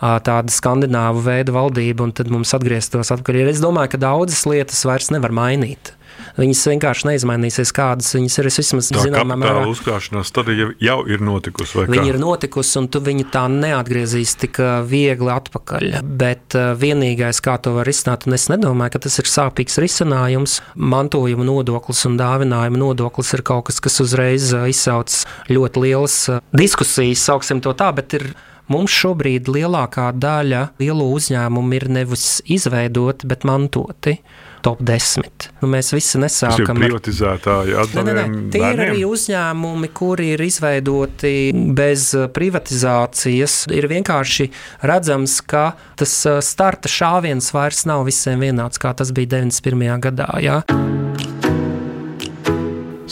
tāda 0.00 0.52
skandināvu 0.52 1.24
veida 1.26 1.52
valdība 1.52 2.06
un 2.06 2.12
tad 2.12 2.30
mums 2.30 2.54
atgrieztos 2.54 3.10
atpakaļ. 3.10 3.50
Es 3.50 3.62
domāju, 3.62 3.96
ka 3.96 4.02
daudzas 4.06 4.46
lietas 4.46 4.84
vairs 4.86 5.10
nevar 5.10 5.34
mainīt. 5.34 5.94
Viņas 6.38 6.62
vienkārši 6.70 7.08
neizmainīsies, 7.10 7.72
kādas 7.76 8.12
viņas 8.16 8.38
ir. 8.40 8.48
Es 8.48 8.58
vismaz 8.60 8.90
zināmā 8.92 9.36
mērā 9.40 9.64
uzkrāšanās 9.70 10.32
tad 10.34 10.50
jau, 10.54 10.70
jau 10.80 10.98
ir 11.10 11.24
notikusi. 11.24 11.84
Viņa 11.92 12.06
ir 12.08 12.20
notikusi, 12.22 12.76
un 12.80 12.88
tu 12.92 13.02
viņu 13.04 13.26
tā 13.32 13.44
neatgriezīs 13.52 14.36
tik 14.40 14.60
viegli 14.88 15.32
atpakaļ. 15.34 15.88
Bet 16.02 16.56
vienīgais, 16.80 17.42
kā 17.44 17.58
to 17.62 17.74
var 17.76 17.90
izsnākt, 17.92 18.28
un 18.28 18.36
es 18.38 18.48
nedomāju, 18.52 18.96
ka 18.96 19.02
tas 19.08 19.18
ir 19.22 19.28
sāpīgs 19.30 19.80
risinājums. 19.82 20.60
Mantojuma 20.76 21.46
nodoklis 21.48 22.04
un 22.08 22.16
dāvinājuma 22.20 22.80
nodoklis 22.80 23.34
ir 23.36 23.44
kaut 23.46 23.68
kas, 23.68 23.82
kas 23.84 24.00
uzreiz 24.04 24.52
izsauc 24.72 25.22
ļoti 25.52 25.84
lielas 25.84 26.16
diskusijas, 26.56 27.26
sauksim 27.28 27.60
to 27.64 27.76
tā, 27.76 27.92
bet 27.96 28.16
ir 28.18 28.32
Mums 28.70 28.94
šobrīd 28.94 29.50
lielākā 29.50 30.06
daļa 30.22 30.62
lielu 30.80 31.08
uzņēmumu 31.16 31.76
ir 31.76 31.88
nevis 31.92 32.26
izveidoti, 32.46 33.26
bet 33.28 33.42
mantoti 33.48 34.20
top 34.62 34.80
10. 34.86 35.48
Nu, 35.60 35.68
mēs 35.72 35.92
visi 35.94 36.20
nesākam 36.22 36.76
ar 36.76 36.82
privatizētāju 36.86 37.78
atbildību. 37.82 38.42
Tie 38.54 38.62
ir 38.62 38.82
arī 38.86 39.04
uzņēmumi, 39.08 39.90
kuri 39.96 40.32
ir 40.36 40.44
izveidoti 40.46 41.34
bez 41.76 42.12
uh, 42.18 42.28
privatizācijas. 42.32 43.64
Ir 43.74 43.88
vienkārši 43.90 44.48
redzams, 44.86 45.40
ka 45.46 45.72
tas 45.98 46.14
uh, 46.30 46.38
starta 46.44 46.90
šāviens 46.90 47.52
vairs 47.54 47.84
nav 47.90 48.06
visiem 48.08 48.42
vienāds, 48.42 48.80
kā 48.82 48.94
tas 48.96 49.12
bija 49.14 49.34
91. 49.38 49.98
gadā. 50.06 50.30
Ja? 50.42 50.62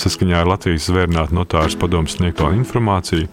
Saskaņā 0.00 0.38
ar 0.40 0.48
Latvijas 0.48 0.86
zvērnātu 0.88 1.36
notāras 1.36 1.76
padomus 1.76 2.16
sniegto 2.16 2.48
informāciju, 2.56 3.28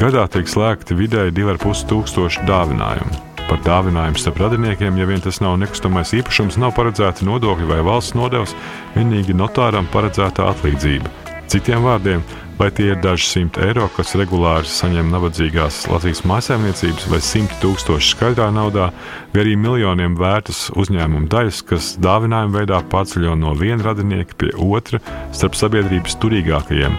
gadā 0.00 0.24
tiek 0.32 0.48
slēgti 0.48 0.96
vidēji 0.96 1.36
2,5 1.42 1.84
tūkstoši 1.90 2.48
dāvinājumu. 2.48 3.31
Par 3.48 3.60
dāvinājumu 3.66 4.20
starp 4.20 4.38
radiniekiem, 4.44 4.96
ja 5.00 5.08
vien 5.08 5.20
tas 5.22 5.40
nav 5.44 5.58
nekustamais 5.60 6.14
īpašums, 6.16 6.60
nav 6.62 6.74
paredzēta 6.76 7.26
nodokļi 7.28 7.68
vai 7.68 7.82
valsts 7.84 8.16
nodevs, 8.18 8.54
vienīgi 8.96 9.36
notāram 9.36 9.88
paredzēta 9.92 10.48
atlīdzība. 10.52 11.10
Citiem 11.52 11.84
vārdiem, 11.84 12.22
vai 12.56 12.70
tie 12.72 12.92
ir 12.94 13.00
daži 13.02 13.26
simti 13.28 13.60
eiro, 13.60 13.88
kas 13.92 14.14
regulāri 14.16 14.68
saņem 14.70 15.10
nabadzīgās 15.12 15.82
Latvijas 15.92 16.22
mājsaimniecības, 16.30 17.08
vai 17.12 17.20
simti 17.24 17.58
tūkstoši 17.60 18.14
skaidrā 18.14 18.48
naudā, 18.54 18.88
vai 19.34 19.44
arī 19.44 19.56
miljoniem 19.60 20.16
vērtas 20.16 20.70
uzņēmuma 20.78 21.28
daļas, 21.32 21.64
kas 21.68 21.94
dāvinājuma 22.00 22.62
veidā 22.62 22.80
pārceļo 22.92 23.34
no 23.36 23.56
viena 23.58 23.90
radinieka 23.90 24.38
pie 24.40 24.54
otra 24.56 25.02
starp 25.34 25.58
sabiedrības 25.58 26.16
turīgākajiem. 26.22 26.96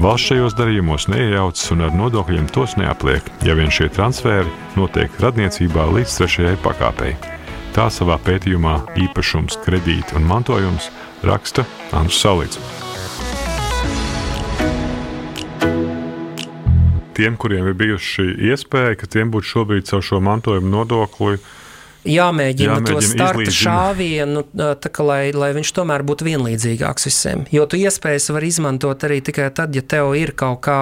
Valsts 0.00 0.30
šajos 0.30 0.54
darījumos 0.56 1.04
neiejaucas 1.12 1.66
un 1.74 1.84
ar 1.84 1.92
nodokļiem 1.92 2.46
tos 2.54 2.78
neapliek, 2.80 3.26
ja 3.44 3.52
vien 3.58 3.68
šie 3.68 3.90
transferi 3.92 4.48
notiek 4.72 5.12
radniecībā 5.20 5.84
līdz 5.92 6.14
trešajai 6.16 6.54
pakāpei. 6.64 7.12
Tā 7.76 7.90
savā 7.92 8.16
pētījumā 8.24 8.78
īpašums, 9.04 9.58
kredīti 9.66 10.16
un 10.16 10.24
mantojums 10.28 10.88
raksta 11.28 11.66
Andris 11.92 12.22
Salīts. 12.24 12.60
Tiem, 17.12 17.36
kuriem 17.36 17.68
ir 17.68 17.76
bijusi 17.76 18.24
iespēja, 18.48 18.96
ka 18.96 19.06
tiem 19.12 19.28
būtu 19.32 19.50
šobrīd 19.50 19.90
caur 19.90 20.04
šo 20.08 20.22
mantojuma 20.24 20.72
nodokli 20.72 21.36
jāmēģina, 22.08 22.78
jāmēģina 22.78 22.88
to 22.88 23.00
starta 23.04 23.44
izlīdzina. 23.44 23.58
šāvienu, 23.58 24.42
kā, 24.82 25.04
lai, 25.06 25.20
lai 25.36 25.50
viņš 25.56 25.72
tomēr 25.76 26.04
būtu 26.06 26.26
vienlīdzīgāks 26.26 27.06
visiem. 27.08 27.44
Jo 27.54 27.66
tu 27.70 27.78
iespējas 27.80 28.30
var 28.34 28.46
izmantot 28.46 29.06
arī 29.06 29.20
tikai 29.24 29.48
tad, 29.54 29.76
ja 29.76 29.82
tev 29.82 30.14
ir 30.18 30.34
kaut 30.38 30.62
kā, 30.66 30.78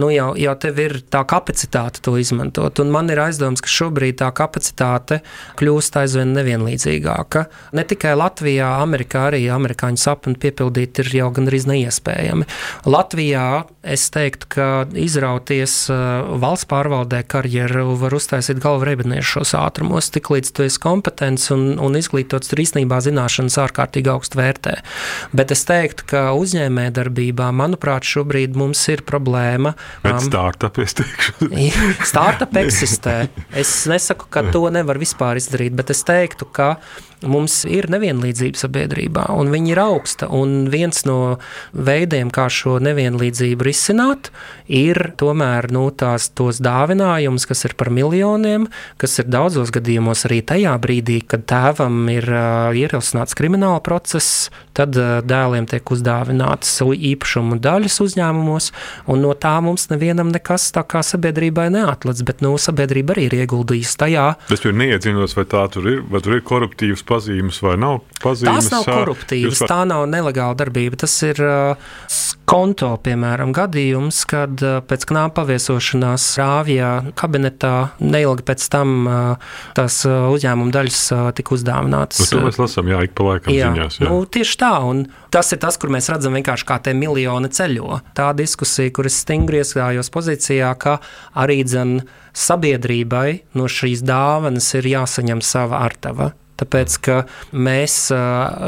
nu 0.00 0.10
jau, 0.14 0.30
jau 0.38 0.54
tev 0.62 0.78
ir 0.82 0.96
tā 1.10 1.24
kapacitāte 1.28 2.02
to 2.04 2.14
izmantot. 2.20 2.78
Un 2.82 2.92
man 2.94 3.10
ir 3.10 3.20
aizdoms, 3.22 3.62
ka 3.64 3.70
šobrīd 3.70 4.20
tā 4.22 4.30
kapacitāte 4.36 5.20
kļūst 5.60 5.98
aizvien 6.02 6.34
nevienlīdzīgāka. 6.36 7.46
Ne 7.76 7.86
tikai 7.88 8.14
Latvijā, 8.18 8.70
Amerikā 8.84 9.26
arī 9.30 9.42
amerikāņu 9.50 10.00
sapni 10.00 10.38
piepildīt 10.40 11.02
ir 11.02 11.12
jau 11.20 11.30
gandrīz 11.34 11.66
neiespējami. 11.70 12.46
Latvijā 12.90 13.46
es 13.82 14.06
teiktu, 14.12 14.50
ka 14.54 14.68
izrauties 14.98 15.74
valsts 15.90 16.68
pārvaldē 16.70 17.22
karjeru 17.28 17.96
var 18.00 18.14
uztaisīt 18.16 18.60
galvu 18.62 18.88
reibiniešos 18.90 19.54
ātrumos, 19.58 20.10
tik 20.12 20.30
līdz 20.32 20.52
tu 20.60 20.66
esi 20.68 20.80
kompetents 20.82 21.48
un, 21.54 21.64
un 21.80 21.96
izglītots, 21.96 22.50
tur 22.50 22.60
īstenībā 22.60 23.00
zināšanas 23.04 23.56
ārkārtīgi 23.64 24.12
augstu 24.12 24.40
vērtē. 24.40 24.76
Bet 25.36 25.54
es 25.54 25.64
teiktu, 25.68 26.04
ka 26.12 26.24
uzņēmējdarbībā, 26.36 27.48
manuprāt, 27.56 28.04
šobrīd 28.08 28.58
mums 28.60 28.82
ir 28.92 29.04
problēma. 29.08 29.72
Bet 30.04 30.20
startup, 30.26 30.80
es 30.84 30.96
teikšu. 31.00 31.48
startup 32.12 32.56
eksistē. 32.60 33.16
Es 33.56 33.72
nesaku, 33.90 34.28
ka 34.32 34.44
to 34.52 34.66
nevar 34.74 35.00
vispār 35.00 35.40
izdarīt, 35.40 35.76
bet 35.78 35.94
es 35.94 36.04
teiktu, 36.04 36.48
ka 36.52 36.74
mums 37.26 37.62
ir 37.68 37.88
nevienlīdzība 37.92 38.60
sabiedrībā, 38.60 39.26
un 39.36 39.50
viņa 39.52 39.72
ir 39.72 39.80
augsta. 39.82 40.28
Un 40.32 40.70
viens 40.72 41.04
no 41.08 41.38
veidiem, 41.76 42.30
kā 42.32 42.46
šo 42.52 42.78
nevienlīdzību 42.82 43.66
risināt, 43.66 44.30
ir 44.66 45.12
tomēr 45.20 45.70
nu, 45.74 45.88
tās, 45.90 46.30
tos 46.36 46.62
dāvinājumus, 46.64 47.46
kas 47.50 47.66
ir 47.68 47.76
par 47.80 47.92
miljoniem, 47.94 48.68
kas 49.00 49.18
ir 49.20 49.30
daudzos 49.30 49.72
gadījumos 49.74 50.24
arī 50.28 50.40
tajā 50.46 50.76
brīdī, 50.82 51.20
kad 51.28 51.46
tēvam 51.50 52.02
ir 52.12 52.28
uh, 52.30 52.76
ierosināts 52.76 53.36
krimināla 53.38 53.82
process, 53.84 54.48
tad 54.80 54.96
uh, 54.98 55.20
dēliem 55.26 55.68
tiek 55.70 55.94
uzdāvinātas 55.94 56.80
īpašumu 56.80 57.60
daļas 57.62 58.00
uzņēmumos, 58.04 58.70
un 59.12 59.24
no 59.24 59.34
tā 59.38 59.54
mums 59.64 59.88
nevienam 59.92 60.32
nekas 60.32 60.70
tā 60.74 60.84
kā 60.88 61.04
sabiedrībai 61.06 61.68
neatlec, 61.74 62.22
bet 62.26 62.44
nu, 62.44 62.54
sabiedrība 62.60 63.16
arī 63.16 63.28
ir 63.28 63.38
ieguldījusi 63.42 63.96
tajā. 64.00 64.26
Es 64.54 64.64
tur 64.64 64.76
neiedziļinos, 64.80 65.36
vai 65.38 65.46
tā 65.50 65.66
tur 65.72 65.88
ir, 65.90 66.02
vai 66.10 66.22
tur 66.24 66.38
ir 66.38 66.44
koruptīvas 66.46 67.04
pazīmes 67.06 67.60
vai 67.64 67.76
nav 67.80 68.00
pazīmes. 68.22 68.70
Tās 68.70 68.72
nav 68.74 68.88
koruptīvas, 68.88 69.64
par... 69.64 69.72
tā 69.72 69.80
nav 69.90 70.06
nelegāla 70.10 70.58
darbība. 70.58 71.00
Tas 71.04 71.16
ir 71.26 71.42
uh, 71.44 71.90
konto, 72.50 72.90
piemēram, 73.04 73.52
gadījums, 73.54 74.24
kad 74.30 74.62
uh, 74.64 74.80
pēc 74.86 75.06
knāpa 75.10 75.40
paviesošanās 75.40 76.26
rāvjā 76.40 76.90
kabinetā 77.18 77.74
neilgi 78.02 78.46
pēc 78.48 78.66
tam 78.72 78.96
uh, 79.06 79.52
tās 79.78 80.00
uh, 80.08 80.26
uzņēmuma 80.34 80.74
daļas 80.74 81.02
tika 81.38 81.54
uzdāvinātas. 81.56 82.24
Bet 82.24 82.34
to 82.34 82.42
mēs 82.44 82.60
lasām, 82.60 82.90
jā, 82.90 83.04
ik 83.06 83.14
pa 83.18 83.28
laikam 83.28 83.54
jā, 83.54 83.70
ziņās. 83.70 84.00
Jā. 84.02 84.10
Nu, 84.10 84.20
tieši 84.26 84.58
tā, 84.60 84.72
un 84.90 85.04
tas 85.32 85.52
ir 85.54 85.62
tas, 85.62 85.78
kur 85.80 85.94
mēs 85.94 86.10
redzam 86.12 86.34
vienkārši 86.38 86.66
kā 86.68 86.80
te 86.82 86.94
miljoni 86.96 87.52
ceļo. 87.54 88.00
Tā 88.18 88.32
diskusija, 88.38 88.92
kur 88.96 89.08
es 89.10 89.22
stingri 89.22 89.62
iestājos 89.62 90.10
pozīcijā, 90.12 90.74
ka 90.80 90.98
arī 91.38 91.62
dzen 91.66 92.00
sabiedrībai 92.36 93.28
no 93.58 93.70
šīs 93.70 94.04
dāvanas 94.06 94.72
ir 94.78 94.90
jāsaņem 94.96 95.42
sava 95.44 95.84
artava. 95.86 96.32
Tāpēc, 96.60 96.98
ka 97.06 97.22
mēs 97.56 97.96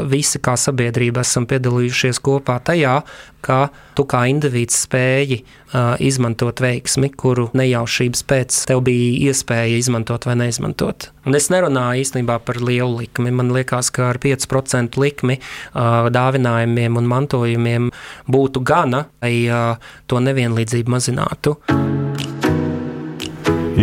visi 0.09 0.41
kā 0.43 0.57
sabiedrība 0.59 1.21
esam 1.25 1.45
piedalījušies 1.49 2.21
kopā 2.23 2.57
tajā, 2.65 2.99
ka 3.43 3.67
tu 3.97 4.05
kā 4.09 4.23
indivīds 4.31 4.77
spēji 4.85 5.41
uh, 5.43 5.93
izmantot 6.01 6.61
veiksmi, 6.63 7.11
kuru 7.19 7.49
nejaušības 7.57 8.23
pēc 8.29 8.59
tev 8.69 8.83
bija 8.87 9.29
iespēja 9.29 9.79
izmantot 9.81 10.27
vai 10.29 10.37
neizmantot. 10.39 11.09
Un 11.27 11.37
es 11.37 11.49
nerunāju 11.53 12.03
īstenībā 12.05 12.39
par 12.47 12.61
lielu 12.63 13.03
likmi. 13.03 13.33
Man 13.35 13.53
liekas, 13.55 13.91
ka 13.93 14.11
ar 14.13 14.21
5% 14.23 14.99
likmi 15.01 15.39
uh, 15.39 16.07
dāvinājumiem 16.13 16.99
un 16.99 17.11
mantojumiem 17.11 17.91
būtu 18.31 18.63
gana, 18.65 19.05
lai 19.23 19.35
uh, 19.49 19.91
to 20.07 20.23
nevienlīdzību 20.23 20.97
mazinātu. 20.97 21.59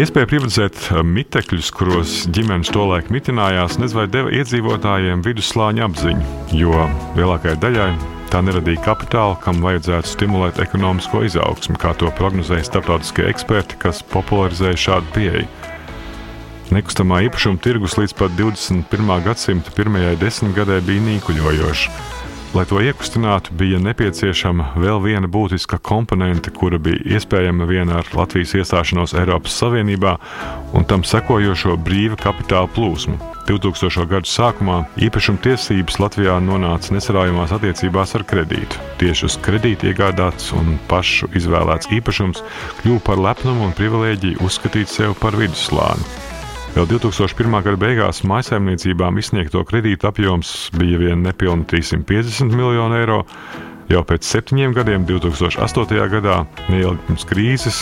Iespēja 0.00 0.28
privatizēt 0.30 0.78
eh, 0.80 1.00
mitekļus, 1.04 1.66
kuros 1.76 2.12
ģimenes 2.32 2.70
tolaik 2.72 3.10
mitinājās, 3.12 3.74
nezvai 3.82 4.06
deva 4.08 4.30
iedzīvotājiem 4.32 5.20
vidusslāņa 5.26 5.82
apziņu, 5.90 6.36
jo 6.56 6.86
lielākajai 7.18 7.58
daļai 7.60 7.88
tā 8.32 8.40
neradīja 8.46 8.80
kapitālu, 8.86 9.36
kam 9.44 9.60
vajadzētu 9.60 10.08
stimulēt 10.08 10.62
ekonomisko 10.64 11.20
izaugsmu, 11.28 11.76
kā 11.82 11.92
to 12.00 12.08
prognozēja 12.16 12.70
starptautiskie 12.70 13.26
eksperti, 13.28 13.76
kas 13.82 14.00
popularizēja 14.14 14.80
šādu 14.86 15.12
pieeju. 15.18 15.44
Nekustamā 16.72 17.20
īpašuma 17.26 17.60
tirgus 17.60 17.98
līdz 18.00 18.16
pat 18.22 18.32
21. 18.40 19.12
gadsimta 19.26 19.76
pirmajai 19.76 20.16
desmitgadē 20.22 20.80
bija 20.86 21.04
nīkuļojošs. 21.10 22.19
Lai 22.50 22.64
to 22.66 22.80
iekustinātu, 22.82 23.52
bija 23.54 23.78
nepieciešama 23.78 24.72
vēl 24.82 24.96
viena 25.04 25.28
būtiska 25.30 25.76
komponente, 25.86 26.50
kura 26.50 26.80
bija 26.82 26.98
iespējama 27.14 27.66
vien 27.70 27.92
ar 27.94 28.08
Latvijas 28.10 28.56
iestāšanos 28.58 29.14
Eiropas 29.20 29.54
Savienībā 29.54 30.16
un 30.74 30.82
tam 30.90 31.04
sekojošo 31.06 31.76
brīva 31.78 32.18
kapitāla 32.18 32.66
plūsmu. 32.74 33.14
2000. 33.46 34.02
gadu 34.10 34.26
sākumā 34.26 34.80
īpašuma 34.98 35.38
tiesības 35.46 36.00
Latvijā 36.02 36.40
nonāca 36.42 36.96
nesarājumās 36.96 37.54
attiecībās 37.54 38.16
ar 38.18 38.26
kredītu. 38.26 38.82
Tieši 38.98 39.28
uz 39.30 39.38
kredītu 39.46 39.92
iegādāts 39.92 40.50
un 40.58 40.74
pašu 40.90 41.30
izvēlēts 41.38 41.92
īpašums 41.94 42.42
kļuva 42.82 43.04
par 43.06 43.22
lepnumu 43.28 43.68
un 43.68 43.78
privilēģiju 43.78 44.42
uzskatīt 44.42 44.90
sevi 44.90 45.14
par 45.22 45.38
vidusslāni. 45.38 46.29
Vēl 46.70 46.86
2001. 46.86 47.56
gada 47.66 47.78
beigās 47.80 48.20
maisaimniecībām 48.30 49.16
izsniegto 49.18 49.64
kredītu 49.66 50.06
apjoms 50.06 50.68
bija 50.78 51.00
vien 51.02 51.24
nepilni 51.26 51.66
350 51.66 52.54
miljoni 52.54 53.00
eiro. 53.00 53.24
Jau 53.90 54.04
pēc 54.06 54.28
septiņiem 54.28 54.76
gadiem, 54.76 55.02
2008. 55.08 55.98
gadā, 56.12 56.44
neilgi 56.70 57.02
pirms 57.08 57.26
krīzes, 57.26 57.80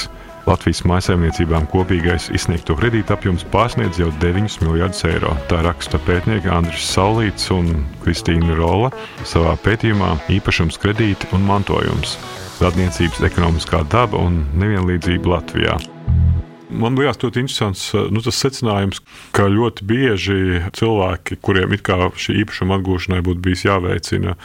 Latvijas 0.49 0.81
maisaimniecībām 0.89 1.67
kopīgais 1.69 2.31
izsniegto 2.33 2.73
kredītu 2.79 3.13
apjoms 3.13 3.45
pārsniedz 3.53 4.01
jau 4.01 4.09
9 4.23 4.57
miljardus 4.65 5.05
eiro. 5.11 5.35
Tā 5.51 5.61
raksta 5.67 6.01
pētnieki 6.07 6.49
Andris 6.49 6.89
Saulīts 6.95 7.51
un 7.53 7.85
Kristīna 8.07 8.57
Rola 8.57 8.89
savā 9.29 9.53
pētījumā 9.67 10.15
Īpašums 10.39 10.81
kredīti 10.81 11.29
un 11.37 11.45
mantojums- 11.45 12.17
radniecības 12.65 13.21
ekonomiskā 13.29 13.85
daba 13.93 14.25
un 14.25 14.47
nevienlīdzība 14.57 15.37
Latvijā. 15.37 15.77
Man 16.69 16.99
liekas, 16.99 17.21
ļoti 17.23 17.45
interesants 17.45 17.85
eh, 17.97 18.09
nu, 18.13 18.23
tas 18.25 18.41
secinājums, 18.43 19.01
ka 19.37 19.49
ļoti 19.53 19.87
bieži 19.89 20.41
cilvēki, 20.77 21.39
kuriem 21.45 21.73
šī 22.21 22.43
īpašuma 22.45 22.79
atgūšanai 22.79 23.23
būtu 23.25 23.45
bijis 23.45 23.65
jāveicina 23.69 24.37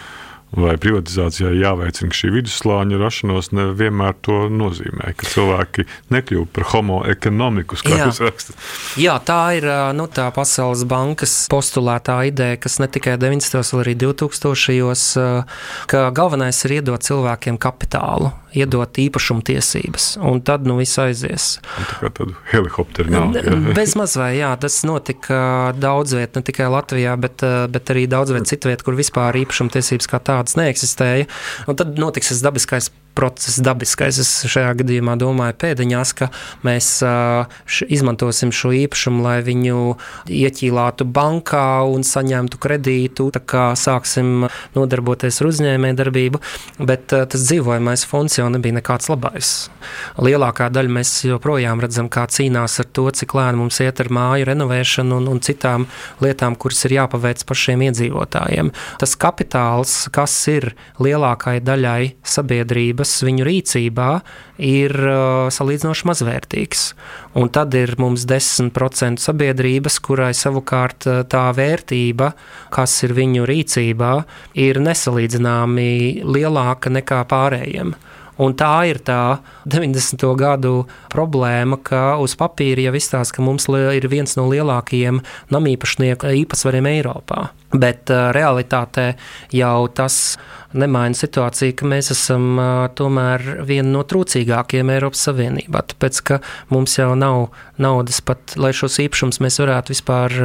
vai 0.57 0.75
privatizācijai 0.81 1.55
jāveicina 1.61 2.13
šī 2.15 2.31
vidusslāņa 2.37 2.99
rašanos, 3.01 3.51
nevienmēr 3.55 4.17
to 4.25 4.47
nozīmē, 4.53 5.13
ka 5.17 5.29
cilvēki 5.29 5.87
nekļūst 6.13 6.53
par 6.53 6.67
homo 6.73 7.01
ekonomikus, 7.09 7.83
kā 7.85 7.97
jūs 7.99 8.21
rakstat. 8.23 8.59
Jā, 9.01 9.17
tā 9.25 9.41
ir 9.57 9.67
nu, 9.97 10.07
tā 10.11 10.29
Pasaules 10.35 10.85
bankas 10.89 11.35
postulētā 11.51 12.19
ideja, 12.29 12.59
kas 12.61 12.79
ne 12.83 12.89
tikai 12.91 13.17
90. 13.21 13.63
bet 13.63 13.83
arī 13.83 13.97
2000. 14.05 15.43
ka 15.89 16.07
galvenais 16.15 16.63
ir 16.65 16.79
iedot 16.79 17.03
cilvēkiem 17.03 17.59
kapitālu 17.61 18.33
iedot 18.53 18.99
īpašumtiesības, 19.01 20.17
un 20.21 20.41
tad 20.45 20.67
nu 20.69 20.77
viss 20.77 20.99
aizies. 21.01 21.57
Un 21.79 21.87
tā 21.89 21.97
kā 22.01 22.11
tādu 22.19 22.35
helikopteru 22.51 23.09
nav. 23.13 23.33
Bez 23.73 23.95
mazvai, 23.97 24.35
jā, 24.37 24.51
tas 24.61 24.81
notika 24.85 25.73
daudz 25.77 26.13
viet, 26.17 26.37
ne 26.37 26.43
tikai 26.45 26.69
Latvijā, 26.73 27.15
bet, 27.19 27.41
bet 27.73 27.93
arī 27.93 28.05
daudz 28.09 28.33
viet 28.35 28.49
citu 28.49 28.69
vietu, 28.69 28.85
kur 28.87 28.97
vispār 28.99 29.39
īpašumtiesības 29.41 30.09
kā 30.11 30.19
tādas 30.21 30.42
neeksistēja. 30.59 31.29
Un 31.67 31.79
tad 31.79 31.97
notiks 31.99 32.33
tas 32.33 32.43
dabiskais 32.45 32.91
process 33.15 33.61
dabiskais. 33.63 34.19
Es 34.21 34.31
šajā 34.49 34.73
gadījumā 34.81 35.15
domāju 35.21 35.57
pēdiņās, 35.63 36.13
ka 36.17 36.29
mēs 36.65 36.89
š, 37.03 37.87
izmantosim 37.93 38.53
šo 38.55 38.73
īpašumu, 38.83 39.23
lai 39.25 39.37
viņu 39.45 39.95
ieķīlātu 40.27 41.07
bankā 41.13 41.83
un 41.89 42.05
saņemtu 42.07 42.59
kredītu, 42.61 43.29
tā 43.35 43.41
kā 43.43 43.65
sāksim 43.79 44.47
nodarboties 44.75 45.41
ar 45.41 45.51
uzņēmē 45.51 45.93
darbību, 45.99 46.41
bet 46.83 47.07
tas 47.13 47.47
dzīvojamais 47.47 48.05
fonds 48.09 48.39
jau 48.39 48.49
nebija 48.53 48.79
nekāds 48.79 49.09
labais. 49.11 49.53
Lielākā 50.23 50.69
daļa 50.73 50.95
mēs 50.97 51.13
joprojām 51.27 51.81
redzam, 51.83 52.09
kā 52.11 52.25
cīnās 52.31 52.79
ar 52.81 52.89
to, 52.95 53.07
cik 53.13 53.35
lēni 53.37 53.61
mums 53.61 53.79
iet 53.83 54.01
ar 54.03 54.09
māju 54.13 54.47
renovēšanu 54.49 55.19
un, 55.21 55.29
un 55.33 55.41
citām 55.43 55.87
lietām, 56.23 56.57
kuras 56.59 56.83
ir 56.87 56.97
jāpaveic 56.97 57.43
pašiem 57.49 57.85
iedzīvotājiem. 57.89 58.71
Tas 59.01 59.15
kapitāls, 59.19 59.95
kas 60.13 60.35
ir 60.51 60.71
lielākajai 61.03 61.63
daļai 61.63 62.01
sabiedrības, 62.35 63.02
tiesības 63.03 63.23
viņu 63.27 63.45
rīcībā 63.45 64.09
ir 64.63 64.93
uh, 64.95 65.49
salīdzinoši 65.51 66.07
mazvērtīgas. 66.07 66.83
Un 67.35 67.49
tad 67.49 67.73
ir 67.75 67.95
mums 67.99 68.25
10% 68.25 69.19
sabiedrības, 69.19 69.99
kurai 69.99 70.33
savukārt 70.33 71.07
uh, 71.07 71.23
tā 71.27 71.51
vērtība, 71.53 72.33
kas 72.71 73.03
ir 73.03 73.13
viņu 73.13 73.45
rīcībā, 73.45 74.23
ir 74.55 74.79
nesalīdzināmi 74.79 76.23
lielāka 76.23 76.89
nekā 76.89 77.23
pārējiem. 77.27 77.95
Un 78.41 78.55
tā 78.57 78.87
ir 78.89 78.97
tā 79.05 79.37
90. 79.69 80.23
gadu 80.39 80.87
problēma, 81.13 81.77
ka 81.85 82.17
uz 82.17 82.33
papīra 82.33 82.87
jau 82.87 82.93
izstāsta, 82.97 83.35
ka 83.37 83.45
mums 83.45 83.67
ir 83.69 84.07
viens 84.09 84.33
no 84.39 84.47
lielākajiem 84.49 85.21
namīpašnieku 85.53 86.33
īpatsvariem 86.41 86.89
Eiropā. 86.95 87.51
Bet 87.73 88.09
uh, 88.09 88.31
realitātē 88.33 89.13
jau 89.53 89.87
tas 89.93 90.37
nemaina 90.77 91.17
situāciju, 91.17 91.75
ka 91.79 91.87
mēs 91.89 92.11
esam 92.15 92.59
tomēr 92.97 93.63
viena 93.67 93.89
no 93.91 94.03
trūcīgākajiem 94.07 94.91
Eiropas 94.95 95.25
Savienībā. 95.27 95.83
Tāpēc, 95.93 96.21
ka 96.27 96.39
mums 96.73 96.97
jau 96.97 97.11
nav 97.19 97.49
naudas 97.81 98.19
pat, 98.25 98.55
lai 98.59 98.73
šos 98.75 98.99
īpašumus 99.03 99.41
mēs 99.43 99.59
varētu 99.61 99.93
vispār 99.93 100.35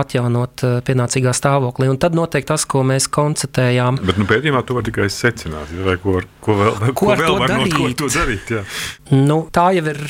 atjaunot 0.00 0.64
pienācīgā 0.86 1.34
stāvoklī. 1.36 1.88
Un 1.92 2.00
tad 2.00 2.16
notiek 2.16 2.46
tas, 2.48 2.66
ko 2.68 2.84
mēs 2.86 3.08
konstatējām. 3.12 4.00
Bet 4.04 4.20
nu, 4.20 4.28
pētījumā 4.28 4.64
to 4.66 4.78
var 4.78 4.86
tikai 4.86 5.08
secināt, 5.12 5.72
vai 5.84 5.96
ko, 6.02 6.18
ko 6.44 6.58
vēl, 6.60 6.80
ko 6.92 7.04
ko 7.04 7.12
vēl 7.12 7.38
var 7.40 7.54
darīt? 7.54 7.76
no 7.76 7.84
ko 7.84 7.92
to 8.04 8.10
darīt. 8.14 8.54
Jā. 8.56 8.64
Nu, 9.14 9.38
tā 9.54 9.68
jau 9.76 9.84
ir 9.92 10.02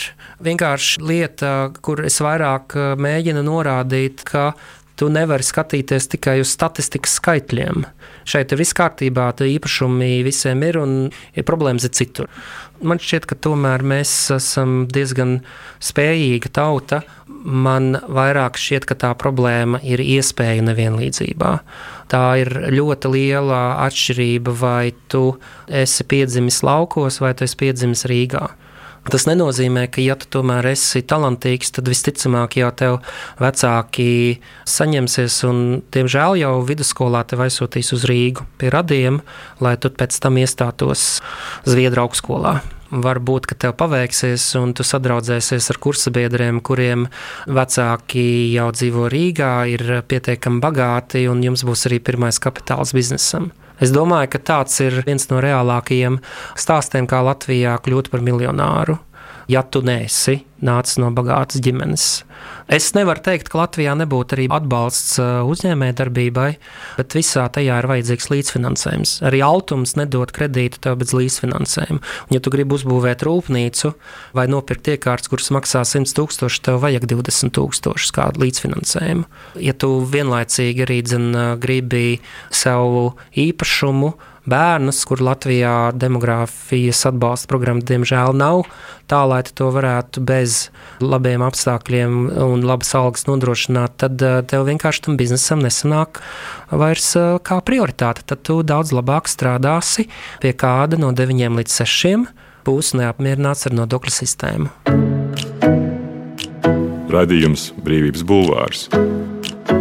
vienkārši 0.44 1.04
lieta, 1.04 1.52
kur 1.84 2.04
es 2.06 2.18
vairāk 2.24 2.76
mēģinu 3.00 3.44
norādīt, 3.46 4.24
ka 4.28 4.52
tu 4.98 5.08
nevari 5.12 5.44
skatīties 5.46 6.08
tikai 6.12 6.38
uz 6.42 6.52
statistikas 6.54 7.16
skaitļiem. 7.18 7.86
Šeit 8.28 8.52
ir 8.54 8.60
viss 8.60 8.76
kārtībā, 8.76 9.30
tā 9.36 9.48
īpašumi 9.50 10.22
visiem 10.26 10.62
ir 10.66 10.78
un 10.80 10.94
ir 11.10 11.46
problēmas 11.46 11.88
ir 11.88 11.94
citur. 11.96 12.30
Man 12.84 13.00
šķiet, 13.00 13.26
ka 13.30 13.36
tomēr 13.38 13.84
mēs 13.86 14.12
esam 14.34 14.84
diezgan 14.90 15.38
spējīga 15.82 16.50
tauta. 16.58 17.02
Man 17.44 17.94
vairāk 18.08 18.58
šķiet, 18.60 18.86
ka 18.88 18.96
tā 18.98 19.12
problēma 19.18 19.80
ir 19.84 20.02
iespēja 20.02 20.64
nevienlīdzībā. 20.70 21.52
Tā 22.12 22.24
ir 22.42 22.50
ļoti 22.74 23.12
liela 23.14 23.62
atšķirība, 23.86 24.56
vai 24.60 24.92
tu 25.12 25.36
esi 25.68 26.06
piedzimis 26.08 26.62
laukos 26.66 27.20
vai 27.24 27.34
tu 27.36 27.46
esi 27.46 27.58
piedzimis 27.62 28.06
Rīgā. 28.10 28.46
Tas 29.04 29.26
nenozīmē, 29.28 29.84
ka, 29.92 30.00
ja 30.00 30.14
tu 30.16 30.28
tomēr 30.38 30.70
esi 30.70 31.02
talantīgs, 31.04 31.74
tad 31.76 31.90
visticamāk 31.92 32.56
jau 32.56 32.70
tev 32.72 32.94
vecāki 33.42 34.06
saņemsies 34.64 35.36
un, 35.48 35.58
diemžēl, 35.92 36.38
jau 36.40 36.54
vidusskolā 36.64 37.20
tev 37.28 37.42
aizsūtīs 37.44 37.92
uz 37.96 38.06
Rīgu 38.08 38.46
pie 38.60 38.70
radiem, 38.72 39.20
lai 39.60 39.74
tu 39.76 39.92
pēc 39.92 40.16
tam 40.24 40.40
iestātos 40.40 41.18
Zviedru 41.68 42.06
augstskolā. 42.06 42.62
Varbūt, 42.94 43.48
ka 43.50 43.58
tev 43.58 43.74
paveiksies, 43.80 44.46
un 44.60 44.72
tu 44.76 44.86
sadraudzēsies 44.86 45.68
ar 45.72 45.80
kursabiedriem, 45.84 46.62
kuriem 46.64 47.08
vecāki 47.50 48.24
jau 48.54 48.70
dzīvo 48.72 49.10
Rīgā, 49.12 49.52
ir 49.74 49.84
pietiekami 50.08 50.62
bagāti, 50.64 51.26
un 51.28 51.44
jums 51.44 51.66
būs 51.66 51.88
arī 51.90 52.00
pirmais 52.06 52.40
kapitāls 52.40 52.94
biznesam. 52.96 53.50
Es 53.82 53.90
domāju, 53.94 54.30
ka 54.34 54.38
tāds 54.52 54.78
ir 54.84 55.00
viens 55.06 55.26
no 55.30 55.40
reālākajiem 55.42 56.20
stāstiem, 56.58 57.08
kā 57.10 57.24
Latvijā 57.26 57.74
kļūt 57.82 58.10
par 58.12 58.22
miljonāru. 58.24 58.98
Ja 59.50 59.64
tu 59.66 59.82
neesi 59.84 60.38
nācis 60.64 60.98
no 61.02 61.10
bagātas 61.14 61.62
ģimenes. 61.64 62.06
Es 62.72 62.90
nevaru 62.96 63.20
teikt, 63.24 63.50
ka 63.52 63.60
Latvijā 63.60 63.92
nebūtu 63.98 64.36
arī 64.36 64.46
atbalsts 64.52 65.18
uh, 65.20 65.44
uzņēmējdarbībai, 65.52 66.48
bet 66.96 67.16
visā 67.16 67.44
tajā 67.52 67.76
ir 67.82 67.88
vajadzīgs 67.90 68.30
līdzfinansējums. 68.32 69.14
Arī 69.28 69.42
Altums 69.44 69.94
nedod 70.00 70.32
kredītu 70.34 70.80
tev 70.84 70.98
bez 71.02 71.12
līdzfinansējuma. 71.16 72.00
Un, 72.00 72.34
ja 72.34 72.40
tu 72.40 72.52
gribi 72.54 72.76
uzbūvēt 72.78 73.24
rūpnīcu 73.28 73.92
vai 74.36 74.46
nopirkt 74.50 74.92
iekārtas, 74.94 75.30
kuras 75.32 75.52
maksā 75.54 75.84
100 75.88 76.16
tūkstoši, 76.16 76.62
tev 76.64 76.80
vajag 76.84 77.08
20 77.12 77.54
tūkstošus 77.58 78.14
kā 78.16 78.30
līdzfinansējumu. 78.40 79.28
Ja 79.64 79.76
tu 79.76 79.96
vienlaicīgi 80.08 80.88
arī 80.88 81.02
dzen, 81.04 81.32
uh, 81.34 81.50
gribi 81.60 82.22
savu 82.54 83.10
īpašumu, 83.44 84.14
bērnus, 84.48 85.00
kur 85.08 85.22
Latvijā 85.24 85.92
demogrāfijas 85.96 87.04
atbalsta 87.08 87.48
programma 87.50 87.84
diemžēl 87.86 88.34
nav, 88.36 88.64
tā 89.10 89.22
lai 89.28 89.40
to 89.44 89.70
varētu 89.72 90.22
bez 90.24 90.53
labiem 91.04 91.42
apstākļiem 91.44 92.16
un 92.44 92.64
labas 92.66 92.94
algas 92.98 93.26
nodrošināt, 93.28 93.96
tad 94.02 94.22
eh, 94.22 94.40
tev 94.48 94.66
vienkārši 94.68 95.06
tam 95.06 95.18
biznesam 95.20 95.62
nesanāk 95.64 96.22
vairs 96.70 97.10
eh, 97.20 97.36
kā 97.44 97.60
prioritāte. 97.64 98.24
Tad 98.26 98.44
tu 98.46 98.60
daudz 98.66 98.94
labāk 98.94 99.30
strādāsi 99.30 100.08
pie 100.42 100.54
kāda 100.56 101.00
no 101.00 101.12
9 101.16 101.60
līdz 101.60 101.80
6, 101.84 102.28
būs 102.64 102.94
neapmierināts 102.98 103.68
ar 103.68 103.78
nodokļu 103.82 104.14
sistēmu. 104.22 104.70
Radījums 107.14 107.68
Brīvības 107.84 108.24
Bulvārs. 108.26 108.88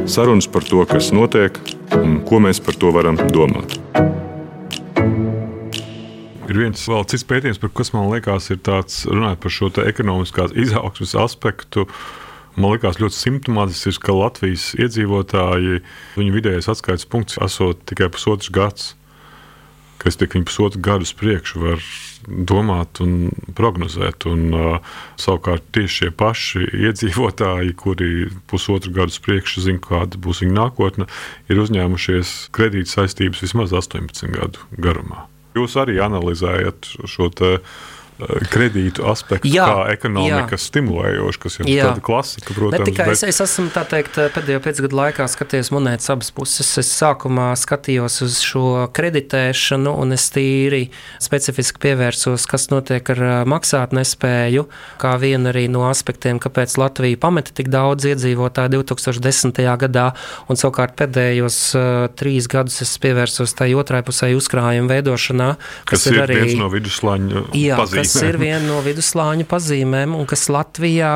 Sarunas 0.05 0.49
par 0.51 0.65
to, 0.67 0.83
kas 0.85 1.13
notiek 1.15 1.55
un 1.97 2.19
ko 2.27 2.41
mēs 2.43 2.59
par 2.61 2.77
to 2.77 2.91
varam 2.93 3.17
domāt. 3.33 3.79
Ir 6.53 6.59
viens 6.61 6.81
vēl 6.85 7.07
cits 7.09 7.23
pētījums, 7.25 7.57
par 7.57 7.71
kas 7.73 7.89
man 7.95 8.11
liekas, 8.11 8.51
ir 8.53 8.59
tāds 8.61 9.07
runājot 9.09 9.39
par 9.41 9.53
šo 9.55 9.71
ekonomiskās 9.81 10.51
izaugsmas 10.53 11.15
aspektu. 11.17 11.87
Man 12.53 12.75
liekas, 12.75 12.99
ļoti 13.01 13.17
simptomātisks, 13.17 13.97
ka 13.97 14.13
Latvijas 14.13 14.67
iedzīvotāji, 14.77 15.79
viņu 16.13 16.35
vidējais 16.35 16.69
atskaites 16.69 17.09
punkts 17.09 17.41
esot 17.41 17.81
tikai 17.89 18.11
pusotrs 18.13 18.53
gads. 18.53 18.91
Kas 19.97 20.19
tiek 20.19 20.37
viņa 20.37 20.45
pusotru 20.45 20.83
gadu 20.85 21.09
priekšu 21.17 21.63
var 21.63 21.81
domāt 22.29 23.01
un 23.01 23.33
prognozēt. 23.57 24.29
Un, 24.29 24.45
uh, 24.53 24.95
savukārt 25.17 25.65
tieši 25.73 26.03
šie 26.03 26.13
paši 26.21 26.69
iedzīvotāji, 26.85 27.73
kuri 27.81 28.13
pusotru 28.45 28.93
gadu 28.93 29.25
priekšu 29.25 29.65
zina, 29.65 29.81
kāda 29.81 30.21
būs 30.21 30.45
viņa 30.45 30.59
nākotne, 30.61 31.09
ir 31.49 31.65
uzņēmušies 31.65 32.37
kredīt 32.53 32.93
saistības 32.93 33.41
vismaz 33.41 33.73
18 33.73 34.35
gadu 34.37 34.69
garumā. 34.77 35.32
Jūs 35.53 35.77
arī 35.81 35.99
analizējat 36.01 36.95
šo 37.09 37.29
Eh, 37.33 37.57
kredītu 38.53 39.05
aspektu, 39.09 39.49
jā, 39.49 39.65
kā 39.65 39.93
ekonomikas 39.95 40.61
jā. 40.61 40.69
stimulējoši, 40.69 41.39
kas 41.43 41.57
ir 41.59 41.69
jā. 41.71 41.87
tāda 41.89 42.03
klasika, 42.05 42.53
protams. 42.53 42.83
Ne 42.83 42.87
tikai 42.91 43.07
bet... 43.09 43.17
es, 43.17 43.23
es 43.25 43.41
esmu 43.43 43.71
teikt, 43.73 44.19
pēdējo 44.35 44.61
pēcgadu 44.63 44.99
laikā 44.99 45.27
skatījies 45.31 45.71
monētas 45.73 46.11
abas 46.13 46.29
puses. 46.35 46.69
Es 46.79 46.91
sākumā 46.93 47.49
skatījos 47.59 48.19
uz 48.25 48.37
šo 48.45 48.85
kreditēšanu, 48.93 49.95
un 50.03 50.15
es 50.15 50.27
tīri 50.33 50.83
specifiski 51.23 51.81
pievērsos, 51.87 52.45
kas 52.49 52.69
notiek 52.73 53.09
ar 53.15 53.23
eh, 53.23 53.33
maksāt 53.49 53.95
nespēju, 53.97 54.67
kā 55.01 55.15
vienu 55.21 55.51
arī 55.51 55.65
no 55.71 55.87
aspektiem, 55.89 56.41
kāpēc 56.43 56.77
Latvija 56.81 57.19
pameta 57.21 57.55
tik 57.55 57.71
daudz 57.73 58.07
iedzīvotāju 58.11 58.83
2010. 58.83 59.63
gadā, 59.83 60.05
un 60.51 60.59
savukārt 60.59 60.95
pēdējos 60.99 61.59
uh, 61.77 61.89
trīs 62.17 62.47
gadus 62.51 62.81
es 62.85 62.93
pievērsos 63.01 63.55
tai 63.57 63.71
otrai 63.77 64.03
pusē 64.05 64.29
uzkrājuma 64.37 64.91
veidošanā, 64.91 65.49
kas, 65.89 66.03
kas 66.03 66.07
ir, 66.09 66.17
ir 66.17 66.25
arī 66.25 66.39
viens 66.43 66.59
no 66.59 66.69
viduslāņu 66.73 67.45
pazīmēm 67.51 68.02
kas 68.03 68.27
ir 68.27 68.37
viena 68.41 68.63
no 68.67 68.81
viduslāņu 68.83 69.47
pazīmēm 69.49 70.15
un 70.17 70.27
kas 70.29 70.49
Latvijā 70.51 71.13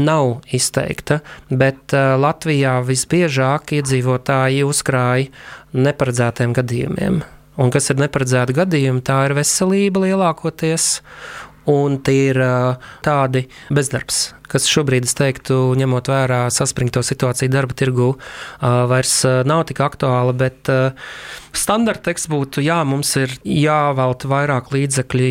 nav 0.00 0.38
izteikta, 0.56 1.20
bet 1.50 1.92
uh, 1.96 2.14
Latvijā 2.20 2.78
visbiežāk 2.86 3.74
iedzīvotāji 3.76 4.64
uzkrāja 4.64 5.28
neparedzētiem 5.76 6.56
gadījumiem. 6.56 7.22
Un 7.60 7.72
kas 7.72 7.90
ir 7.92 8.00
neparedzēti 8.00 8.56
gadījumi, 8.56 9.04
tā 9.04 9.18
ir 9.28 9.36
veselība 9.36 10.06
lielākoties, 10.06 10.94
un 11.68 12.00
tie 12.04 12.30
ir 12.30 12.40
uh, 12.40 12.92
tādi 13.04 13.44
bezdarbs, 13.68 14.30
kas 14.52 14.68
šobrīd, 14.70 15.08
es 15.08 15.16
teiktu, 15.18 15.58
ņemot 15.80 16.10
vērā 16.12 16.42
saspringto 16.54 17.02
situāciju 17.06 17.52
darba 17.52 17.76
tirgu, 17.78 18.12
vairs 18.60 19.22
nav 19.48 19.64
tik 19.70 19.82
aktuāla, 19.84 20.36
bet 20.36 20.70
Standarta 21.52 22.06
teksts 22.08 22.30
būtu, 22.32 22.62
jā, 22.64 22.78
mums 22.88 23.10
ir 23.20 23.34
jāvelta 23.44 24.28
vairāk 24.30 24.70
līdzekļu 24.72 25.26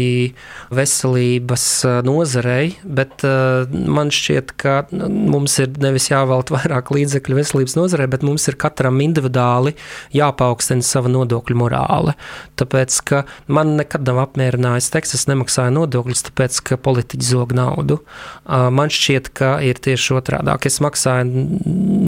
veselības 0.77 1.63
nozarei, 2.05 2.75
bet 2.85 3.25
man 3.71 4.11
šķiet, 4.13 4.53
ka 4.61 4.75
mums 4.93 5.57
ir 5.63 5.73
nevis 5.81 6.11
jāvelta 6.11 6.53
vairāk 6.59 6.93
līdzekļu 6.93 7.39
veselības 7.39 7.75
nozarei, 7.79 8.05
bet 8.11 8.25
mums 8.27 8.45
ir 8.51 8.59
katram 8.61 9.01
individuāli 9.01 9.73
jāpaukstina 10.13 10.85
sava 10.85 11.09
nodokļu 11.09 11.57
morāle. 11.57 12.13
Tāpēc, 12.61 12.99
ka 13.09 13.23
man 13.49 13.73
nekad 13.79 14.05
nav 14.05 14.21
apmierinājis 14.27 14.91
teksts, 14.93 15.23
es 15.23 15.27
nemaksāju 15.31 15.73
nodokļus, 15.79 16.27
tāpēc, 16.29 16.61
ka 16.69 16.77
politiķi 16.77 17.31
zog 17.31 17.57
naudu. 17.57 17.97
Man 18.45 18.93
šķiet, 18.93 19.10
ka 19.35 19.51
ir 19.65 19.79
tieši 19.83 20.15
otrādāk. 20.19 20.65
Es 20.69 20.79
maksāju 20.83 21.45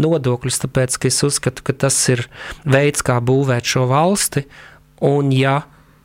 nodokļus, 0.03 0.61
tāpēc, 0.63 0.97
ka 0.97 1.11
es 1.11 1.19
uzskatu, 1.27 1.65
ka 1.67 1.75
tas 1.85 1.97
ir 2.13 2.25
veids, 2.63 3.03
kā 3.05 3.19
būvēt 3.19 3.67
šo 3.67 3.87
valsti, 3.91 4.45
un 5.03 5.31
ja 5.35 5.61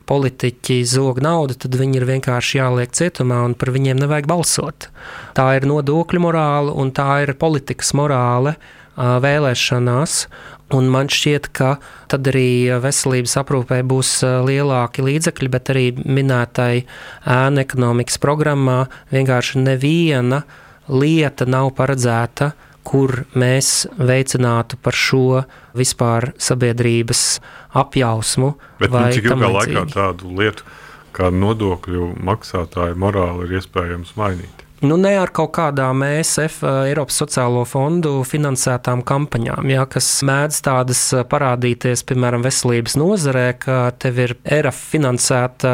politiķi 0.09 0.81
zog 0.89 1.21
naudu, 1.21 1.55
tad 1.59 1.75
viņi 1.77 1.99
ir 1.99 2.07
vienkārši 2.09 2.57
jāliek 2.57 2.93
cietumā 2.97 3.43
un 3.45 3.55
par 3.57 3.71
viņiem 3.75 3.99
nevajag 4.01 4.29
balsot. 4.29 4.89
Tā 5.37 5.51
ir 5.59 5.69
nodokļu 5.69 6.23
morāla 6.23 6.73
un 6.73 6.89
tā 6.95 7.21
ir 7.25 7.35
politikas 7.37 7.93
morāle 7.97 8.55
vēlēšanās. 8.99 10.23
Un 10.75 10.89
man 10.93 11.09
šķiet, 11.09 11.49
ka 11.57 11.77
tad 12.11 12.27
arī 12.29 12.69
veselības 12.81 13.37
aprūpē 13.41 13.79
būs 13.89 14.19
lielāki 14.45 15.05
līdzekļi, 15.05 15.49
bet 15.49 15.71
arī 15.73 15.85
minētai 15.97 16.83
ēnu 17.25 17.63
ekonomikas 17.63 18.19
programmā 18.21 18.83
vienkārši 19.13 19.63
neviena 19.63 20.43
lieta 20.89 21.47
nav 21.49 21.71
paredzēta, 21.77 22.51
kur 22.89 23.23
mēs 23.37 23.87
veicinātu 23.97 24.79
par 24.81 24.97
šo 24.97 25.43
vispār 25.77 26.31
sabiedrības 26.41 27.23
apjausmu. 27.77 28.55
Bet 28.79 28.95
nu, 28.95 29.03
cik 29.13 29.29
ilgā 29.29 29.51
laikā 29.59 29.85
tādu 29.93 30.31
lietu 30.39 30.65
kā 31.15 31.29
nodokļu 31.33 32.13
maksātāju 32.25 32.97
morāli 32.99 33.47
ir 33.47 33.59
iespējams 33.59 34.15
mainīt? 34.19 34.65
Nu, 34.79 34.95
ne 34.95 35.11
ar 35.19 35.27
kaut 35.35 35.51
kādām 35.57 36.05
ESF, 36.07 36.61
Eiropas 36.87 37.17
sociālo 37.19 37.65
fondu 37.67 38.21
finansētām 38.23 39.01
kampaņām, 39.03 39.67
ja, 39.73 39.83
kas 39.91 40.07
mēdz 40.23 40.61
tādas 40.63 41.01
parādīties, 41.27 42.05
piemēram, 42.07 42.45
veselības 42.47 42.95
nozarē, 43.01 43.49
ka 43.59 43.81
tev 43.99 44.21
ir 44.23 44.35
ERAF 44.47 44.79
finansēta 44.93 45.73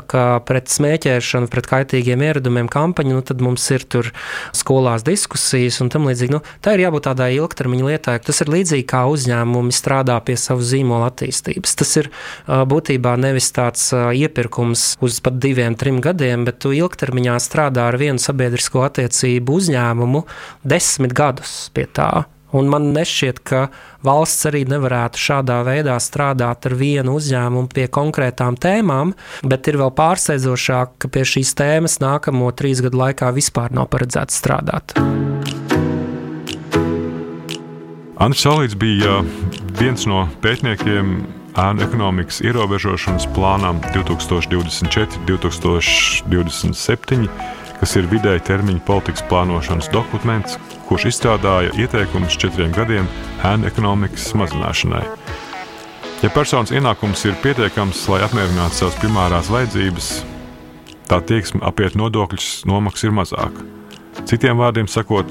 pret 0.00 0.72
smēķēšanu, 0.72 1.50
pret 1.52 1.68
kaitīgiem 1.70 2.24
ieradumiem 2.24 2.68
kampaņa, 2.72 3.14
nu, 3.14 3.22
tad 3.26 3.44
mums 3.44 3.64
ir 3.74 3.86
tur 3.90 4.10
skolās 4.56 5.04
diskusijas 5.06 5.80
un 5.84 5.92
tam 5.92 6.08
līdzīgi. 6.08 6.34
Nu, 6.34 6.42
tā 6.64 6.74
ir 6.76 6.84
jābūt 6.86 7.06
tādai 7.08 7.30
ilgtermiņa 7.36 7.88
lietai. 7.90 8.16
Tas 8.24 8.42
ir 8.44 8.52
līdzīgi 8.54 8.86
kā 8.90 9.04
uzņēmumi 9.12 9.74
strādā 9.74 10.18
pie 10.24 10.36
savu 10.40 10.64
zīmola 10.66 11.12
attīstības. 11.12 11.76
Tas 11.80 11.96
ir 12.02 12.10
būtībā 12.46 13.16
nevis 13.20 13.50
tāds 13.54 13.90
iepirkums 13.94 14.94
uz 15.04 15.20
pat 15.24 15.38
diviem, 15.42 15.78
trim 15.78 16.02
gadiem, 16.04 16.46
bet 16.48 16.62
tu 16.64 16.74
ilgtermiņā 16.76 17.38
strādā 17.42 17.88
ar 17.90 18.00
vienu 18.00 18.22
sabiedrisko 18.22 18.84
attiecību 18.88 19.60
uzņēmumu 19.60 20.24
desmit 20.64 21.16
gadus 21.16 21.68
pie 21.74 21.88
tā. 21.90 22.24
Un 22.54 22.68
man 22.70 22.92
nešķiet, 22.94 23.40
ka 23.42 23.64
valsts 24.06 24.46
arī 24.46 24.62
nevarētu 24.70 25.18
šādā 25.18 25.56
veidā 25.66 25.96
strādāt 26.02 26.68
ar 26.68 26.76
vienu 26.78 27.16
uzņēmumu 27.18 27.70
pie 27.74 27.88
konkrētām 27.90 28.54
tēmām, 28.60 29.14
bet 29.42 29.70
ir 29.70 29.80
vēl 29.80 29.90
pārsteidzošāk, 29.98 30.94
ka 31.02 31.10
pie 31.10 31.24
šīs 31.26 31.54
tēmas 31.58 31.98
nākamo 32.04 32.52
trīs 32.54 32.82
gadu 32.84 33.00
laikā 33.02 33.32
vispār 33.34 33.74
nav 33.74 33.90
paredzēts 33.90 34.38
strādāt. 34.38 34.94
Andris 38.22 38.44
Salīts 38.46 38.78
bija 38.78 39.24
viens 39.80 40.06
no 40.06 40.28
pētniekiem 40.44 41.16
ēnu 41.58 41.82
ekonomikas 41.88 42.38
ierobežošanas 42.46 43.26
plānām 43.34 43.82
2024, 43.90 45.26
2027 45.26 47.26
kas 47.84 47.98
ir 47.98 48.06
vidēji 48.08 48.40
termiņa 48.46 48.80
politikas 48.86 49.20
plānošanas 49.28 49.90
dokuments, 49.92 50.54
kurš 50.88 51.08
izstrādāja 51.10 51.72
ieteikumus 51.80 52.36
četriem 52.40 52.72
gadiem 52.74 53.08
ēnu 53.44 53.68
ekonomikas 53.70 54.30
mazināšanai. 54.38 55.04
Ja 56.22 56.30
personas 56.32 56.72
ienākums 56.72 57.24
ir 57.28 57.36
pietiekams, 57.42 58.06
lai 58.08 58.22
apmierinātu 58.24 58.78
savas 58.78 58.98
primārās 59.00 59.50
vajadzības, 59.52 60.10
tā 61.10 61.20
tieksme 61.28 61.60
apiet 61.68 61.98
nodokļus 62.00 62.64
nomaksa 62.68 63.08
ir 63.08 63.16
mazāka. 63.18 63.66
Citiem 64.24 64.60
vārdiem 64.60 64.88
sakot, 64.88 65.28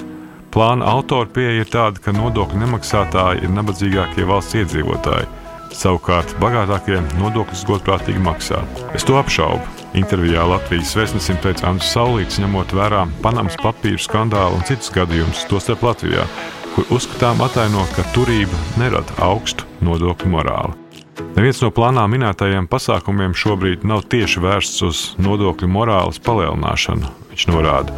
plāna 0.54 0.86
autora 0.92 1.30
pieeja 1.34 1.64
ir 1.64 1.72
tāda, 1.74 2.02
ka 2.04 2.14
nodokļu 2.14 2.62
nemaksātāji 2.62 3.48
ir 3.48 3.56
nabadzīgākie 3.56 4.28
valsts 4.30 4.60
iedzīvotāji, 4.62 5.32
savukārt 5.74 6.36
bagātākie 6.44 7.02
nodokļus 7.22 7.66
godprātīgi 7.72 8.22
maksā. 8.22 8.62
Es 8.94 9.08
to 9.08 9.18
apšaubu. 9.18 9.83
Intervijā 9.94 10.42
Latvijas 10.50 10.96
vēstnesim 10.98 11.38
pēc 11.44 11.62
Andrija 11.70 11.92
Saulītas 11.92 12.40
ņemot 12.42 12.72
vērā 12.74 13.04
Panamas 13.22 13.60
papīru 13.62 14.02
skandālu 14.02 14.58
un 14.58 14.66
citus 14.66 14.90
gadījumus, 14.96 15.44
tostarp 15.52 15.86
Latvijā, 15.86 16.24
kur 16.74 16.96
uzskatām 16.98 17.44
ataino, 17.46 17.84
ka 17.94 18.06
turība 18.16 18.58
nerada 18.82 19.14
augstu 19.22 19.70
nodokļu 19.86 20.32
morāli. 20.34 20.74
Neviens 21.36 21.62
no 21.62 21.70
plānā 21.70 22.08
minētajiem 22.10 22.66
pasākumiem 22.72 23.38
šobrīd 23.38 23.86
nav 23.86 24.08
tieši 24.10 24.42
vērsts 24.42 24.84
uz 24.90 25.04
nodokļu 25.22 25.70
morāles 25.70 26.18
palielināšanu, 26.26 27.14
viņš 27.30 27.48
norāda. 27.54 27.94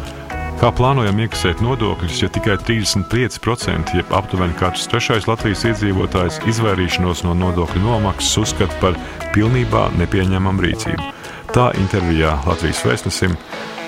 Kā 0.60 0.68
plānojam 0.76 1.18
iekasēt 1.24 1.64
nodokļus, 1.64 2.22
ja 2.24 2.32
tikai 2.32 2.60
35%, 2.60 3.96
jeb 3.96 4.16
aptuveni 4.16 4.56
katrs 4.60 4.88
trešais 4.92 5.28
Latvijas 5.28 5.64
iedzīvotājs 5.72 6.42
izvairīšanos 6.52 7.24
no 7.24 7.36
nodokļu 7.40 7.84
nomaksas 7.88 8.40
uzskata 8.44 8.80
par 8.84 9.00
pilnībā 9.36 9.90
nepieņemamu 10.00 10.68
rīcību? 10.68 11.15
Tā 11.56 11.70
intervijā 11.80 12.34
Latvijas 12.44 12.82
vēstnesim 12.84 13.32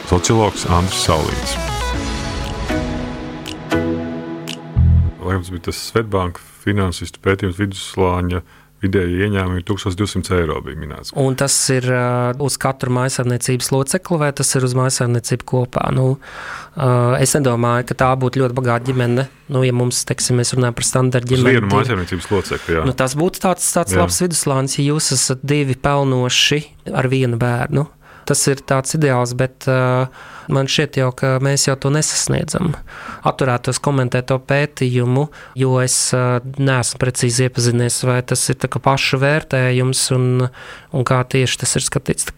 sociologs 0.08 0.62
Andris 0.72 1.02
Saulīts. 1.04 1.50
Laikams 5.20 5.50
bija 5.52 5.66
tas 5.66 5.82
Svetbanka 5.90 6.40
finansistu 6.62 7.20
pētījums 7.20 7.60
vidusslāņa 7.60 8.40
vidēji 8.82 9.24
ieņēmumi 9.26 9.64
1200 9.66 10.36
eiro 10.38 10.60
bija 10.64 10.78
minēts. 10.78 11.12
Un 11.18 11.36
tas 11.38 11.54
ir 11.74 11.88
uh, 11.90 12.30
uz 12.44 12.58
katru 12.60 12.92
maisaimniecības 12.94 13.72
locekli, 13.74 14.20
vai 14.22 14.30
tas 14.36 14.54
ir 14.54 14.66
uz 14.68 14.76
maisaimniecību 14.78 15.48
kopā? 15.48 15.88
Nu, 15.96 16.06
uh, 16.14 17.16
es 17.18 17.34
nedomāju, 17.36 17.88
ka 17.90 17.98
tā 18.04 18.12
būtu 18.20 18.44
ļoti 18.44 18.58
bagāta 18.58 18.90
ģimene. 18.90 19.26
Nu, 19.52 19.64
ja 19.66 19.74
mums, 19.74 20.04
teiksim, 20.08 20.38
mēs 20.38 20.54
runājam 20.54 20.78
par 20.78 20.86
standarta 20.86 21.32
ģimeni, 21.32 21.62
tad 21.64 21.70
maisaimniecības 21.74 22.30
locekli. 22.32 22.80
Nu, 22.86 22.94
tas 22.96 23.18
būtu 23.18 23.42
tāds, 23.48 23.66
tāds 23.74 23.96
jā. 23.96 24.02
labs 24.02 24.22
viduslānis, 24.24 24.78
ja 24.78 24.88
jūs 24.92 25.12
esat 25.18 25.42
divi 25.42 25.78
pelnoši 25.78 26.62
ar 26.94 27.10
vienu 27.10 27.40
bērnu. 27.40 27.88
Tas 28.28 28.42
ir 28.50 28.60
tāds 28.68 28.92
ideāls, 28.92 29.32
bet 29.38 29.64
uh, 29.70 30.10
man 30.52 30.68
šķiet, 30.68 30.98
jau, 31.00 31.08
ka 31.16 31.30
mēs 31.44 31.64
jau 31.64 31.76
to 31.80 31.88
nesasniedzam. 31.94 32.74
Atturētos 33.28 33.80
komentēt 33.84 34.28
to 34.28 34.36
pētījumu, 34.50 35.26
jo 35.56 35.78
es 35.80 35.96
uh, 36.16 36.36
neesmu 36.60 37.00
precīzi 37.00 37.46
iepazinies, 37.46 38.02
vai 38.04 38.18
tas 38.28 38.42
ir 38.52 38.60
paša 38.60 39.20
vērtējums 39.22 40.04
un, 40.16 40.28
un 40.92 41.08
kā 41.08 41.22
tieši 41.24 41.62
tas 41.64 41.74
ir 41.80 41.86
skatīts. 41.86 42.28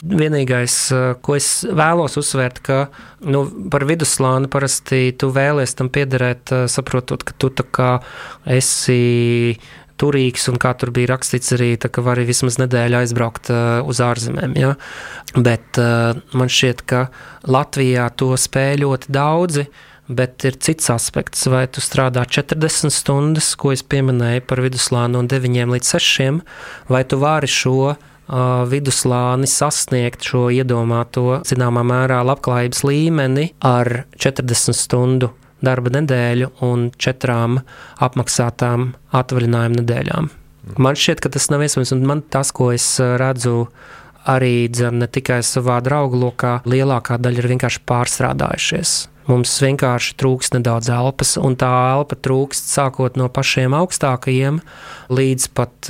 Vienīgais, 0.00 0.78
uh, 0.96 1.06
ko 1.20 1.36
es 1.36 1.50
vēlos 1.68 2.16
uzsvērt, 2.20 2.62
ka 2.64 2.80
nu, 3.28 3.44
par 3.72 3.84
vidusslāni 3.88 4.48
parasti 4.52 5.10
tu 5.20 5.28
vēlies 5.34 5.76
tam 5.76 5.92
piederēt, 5.92 6.56
uh, 6.56 6.66
saprotot, 6.72 7.24
ka 7.24 7.36
tu 7.36 7.52
esi 8.48 9.00
turīgs, 10.00 10.48
un 10.50 10.58
kā 10.62 10.74
tur 10.78 10.92
bija 10.94 11.12
rakstīts, 11.14 11.54
arī 11.56 11.74
tā, 11.80 11.90
ka 11.92 12.04
vari 12.04 12.26
vismaz 12.28 12.58
nedēļu 12.62 13.00
aizbraukt 13.00 13.50
uh, 13.52 13.80
uz 13.86 14.02
ārzemēm. 14.04 14.56
Ja? 14.58 14.74
Bet 15.34 15.80
uh, 15.80 16.20
man 16.36 16.52
šķiet, 16.52 16.84
ka 16.90 17.08
Latvijā 17.50 18.08
to 18.18 18.34
spēj 18.38 18.80
ļoti 18.84 19.12
daudzi. 19.14 19.68
Bet 20.04 20.44
ir 20.44 20.58
cits 20.60 20.90
aspekts, 20.92 21.46
vai 21.48 21.62
tu 21.72 21.80
strādā 21.80 22.26
40 22.28 22.92
stundas, 22.92 23.54
ko 23.56 23.70
es 23.72 23.80
pieminēju 23.80 24.42
par 24.44 24.60
viduslānu, 24.60 25.22
no 25.22 25.30
9 25.30 25.72
līdz 25.72 25.92
6, 25.96 26.42
vai 26.92 27.00
tu 27.08 27.16
vari 27.22 27.48
šo 27.48 27.94
uh, 27.94 27.96
viduslāni 28.68 29.48
sasniegt 29.48 30.28
šo 30.28 30.50
iedomāto, 30.52 31.40
zināmā 31.48 31.86
mērā, 31.88 32.20
labklājības 32.28 32.84
līmeni 32.84 33.48
ar 33.64 34.02
40 34.20 34.76
stundu 34.76 35.32
darba 35.66 35.92
nedēļu 35.94 36.50
un 36.66 36.88
četrām 37.00 37.60
apmaksātām 38.04 38.92
atvaļinājuma 39.14 39.80
nedēļām. 39.80 40.30
Man 40.80 40.96
šķiet, 40.96 41.20
ka 41.20 41.32
tas 41.34 41.50
nav 41.52 41.64
iespējams, 41.64 41.92
un 41.96 42.06
man 42.08 42.22
tas, 42.32 42.52
ko 42.56 42.70
es 42.72 42.86
eh, 43.02 43.16
redzu, 43.20 43.66
arī 44.30 44.68
dzen, 44.72 45.02
ne 45.02 45.08
tikai 45.12 45.42
savā 45.44 45.80
draugu 45.84 46.20
lokā, 46.22 46.58
lielākā 46.68 47.18
daļa 47.20 47.42
ir 47.42 47.50
vienkārši 47.52 47.82
pārstrādājušies. 47.88 48.94
Mums 49.24 49.54
vienkārši 49.62 50.18
trūks 50.20 50.52
nedaudz 50.52 50.90
elpas, 50.92 51.34
un 51.40 51.56
tā 51.56 51.70
elpa 51.94 52.16
trūkst 52.20 52.68
sākot 52.68 53.16
no 53.16 53.30
pašiem 53.32 53.72
augstākajiem 53.76 54.60
līdz 55.08 55.46
pat 55.56 55.88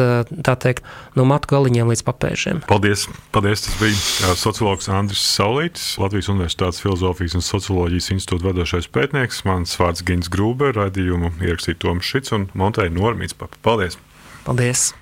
teikt, 0.63 0.85
no 1.19 1.27
matu 1.27 1.51
galiņiem 1.51 1.91
līdz 1.91 2.05
papēžiem. 2.07 2.63
Paldies! 2.71 3.09
Paldies 3.35 3.67
tas 3.67 3.81
bija 3.81 4.35
sociologs 4.39 4.87
Andris 4.93 5.25
Saulītis, 5.35 5.97
Latvijas 5.99 6.31
Universitātes 6.31 6.83
Filozofijas 6.85 7.35
un 7.39 7.47
Socioloģijas 7.47 8.13
institūta 8.15 8.53
vadošais 8.53 8.91
pētnieks. 8.95 9.43
Mans 9.49 9.75
vārds 9.81 10.07
Gins 10.07 10.31
Grūber, 10.31 10.77
raidījumu 10.79 11.35
ierakstīja 11.43 11.83
Toms 11.83 12.07
Šits 12.07 12.35
un 12.39 12.49
Monteja 12.55 12.95
Normīts. 12.95 13.35
Paldies! 13.35 13.99
Paldies! 14.47 14.93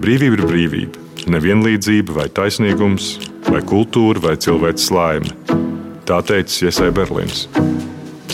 Brīvība 0.00 0.38
ir 0.38 0.46
brīvība, 0.48 1.08
nevienlīdzība 1.28 2.16
vai 2.22 2.30
taisnīgums, 2.32 3.18
vai 3.50 3.60
kultūra 3.68 4.30
vai 4.30 4.38
cilvēks 4.40 4.88
laime 4.96 5.68
Tā 6.10 6.16
teica 6.26 6.64
Iesai 6.66 6.88
Berlīns. 6.90 7.44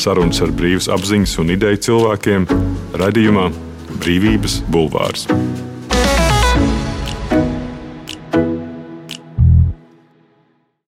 Sarunas 0.00 0.40
ar 0.40 0.54
brīvas 0.56 0.88
apziņas 0.94 1.34
un 1.42 1.52
ideju 1.58 1.82
cilvēkiem 1.90 2.48
radījumā 3.02 3.50
Brīvības 4.00 4.62
bulvārs. 4.72 5.28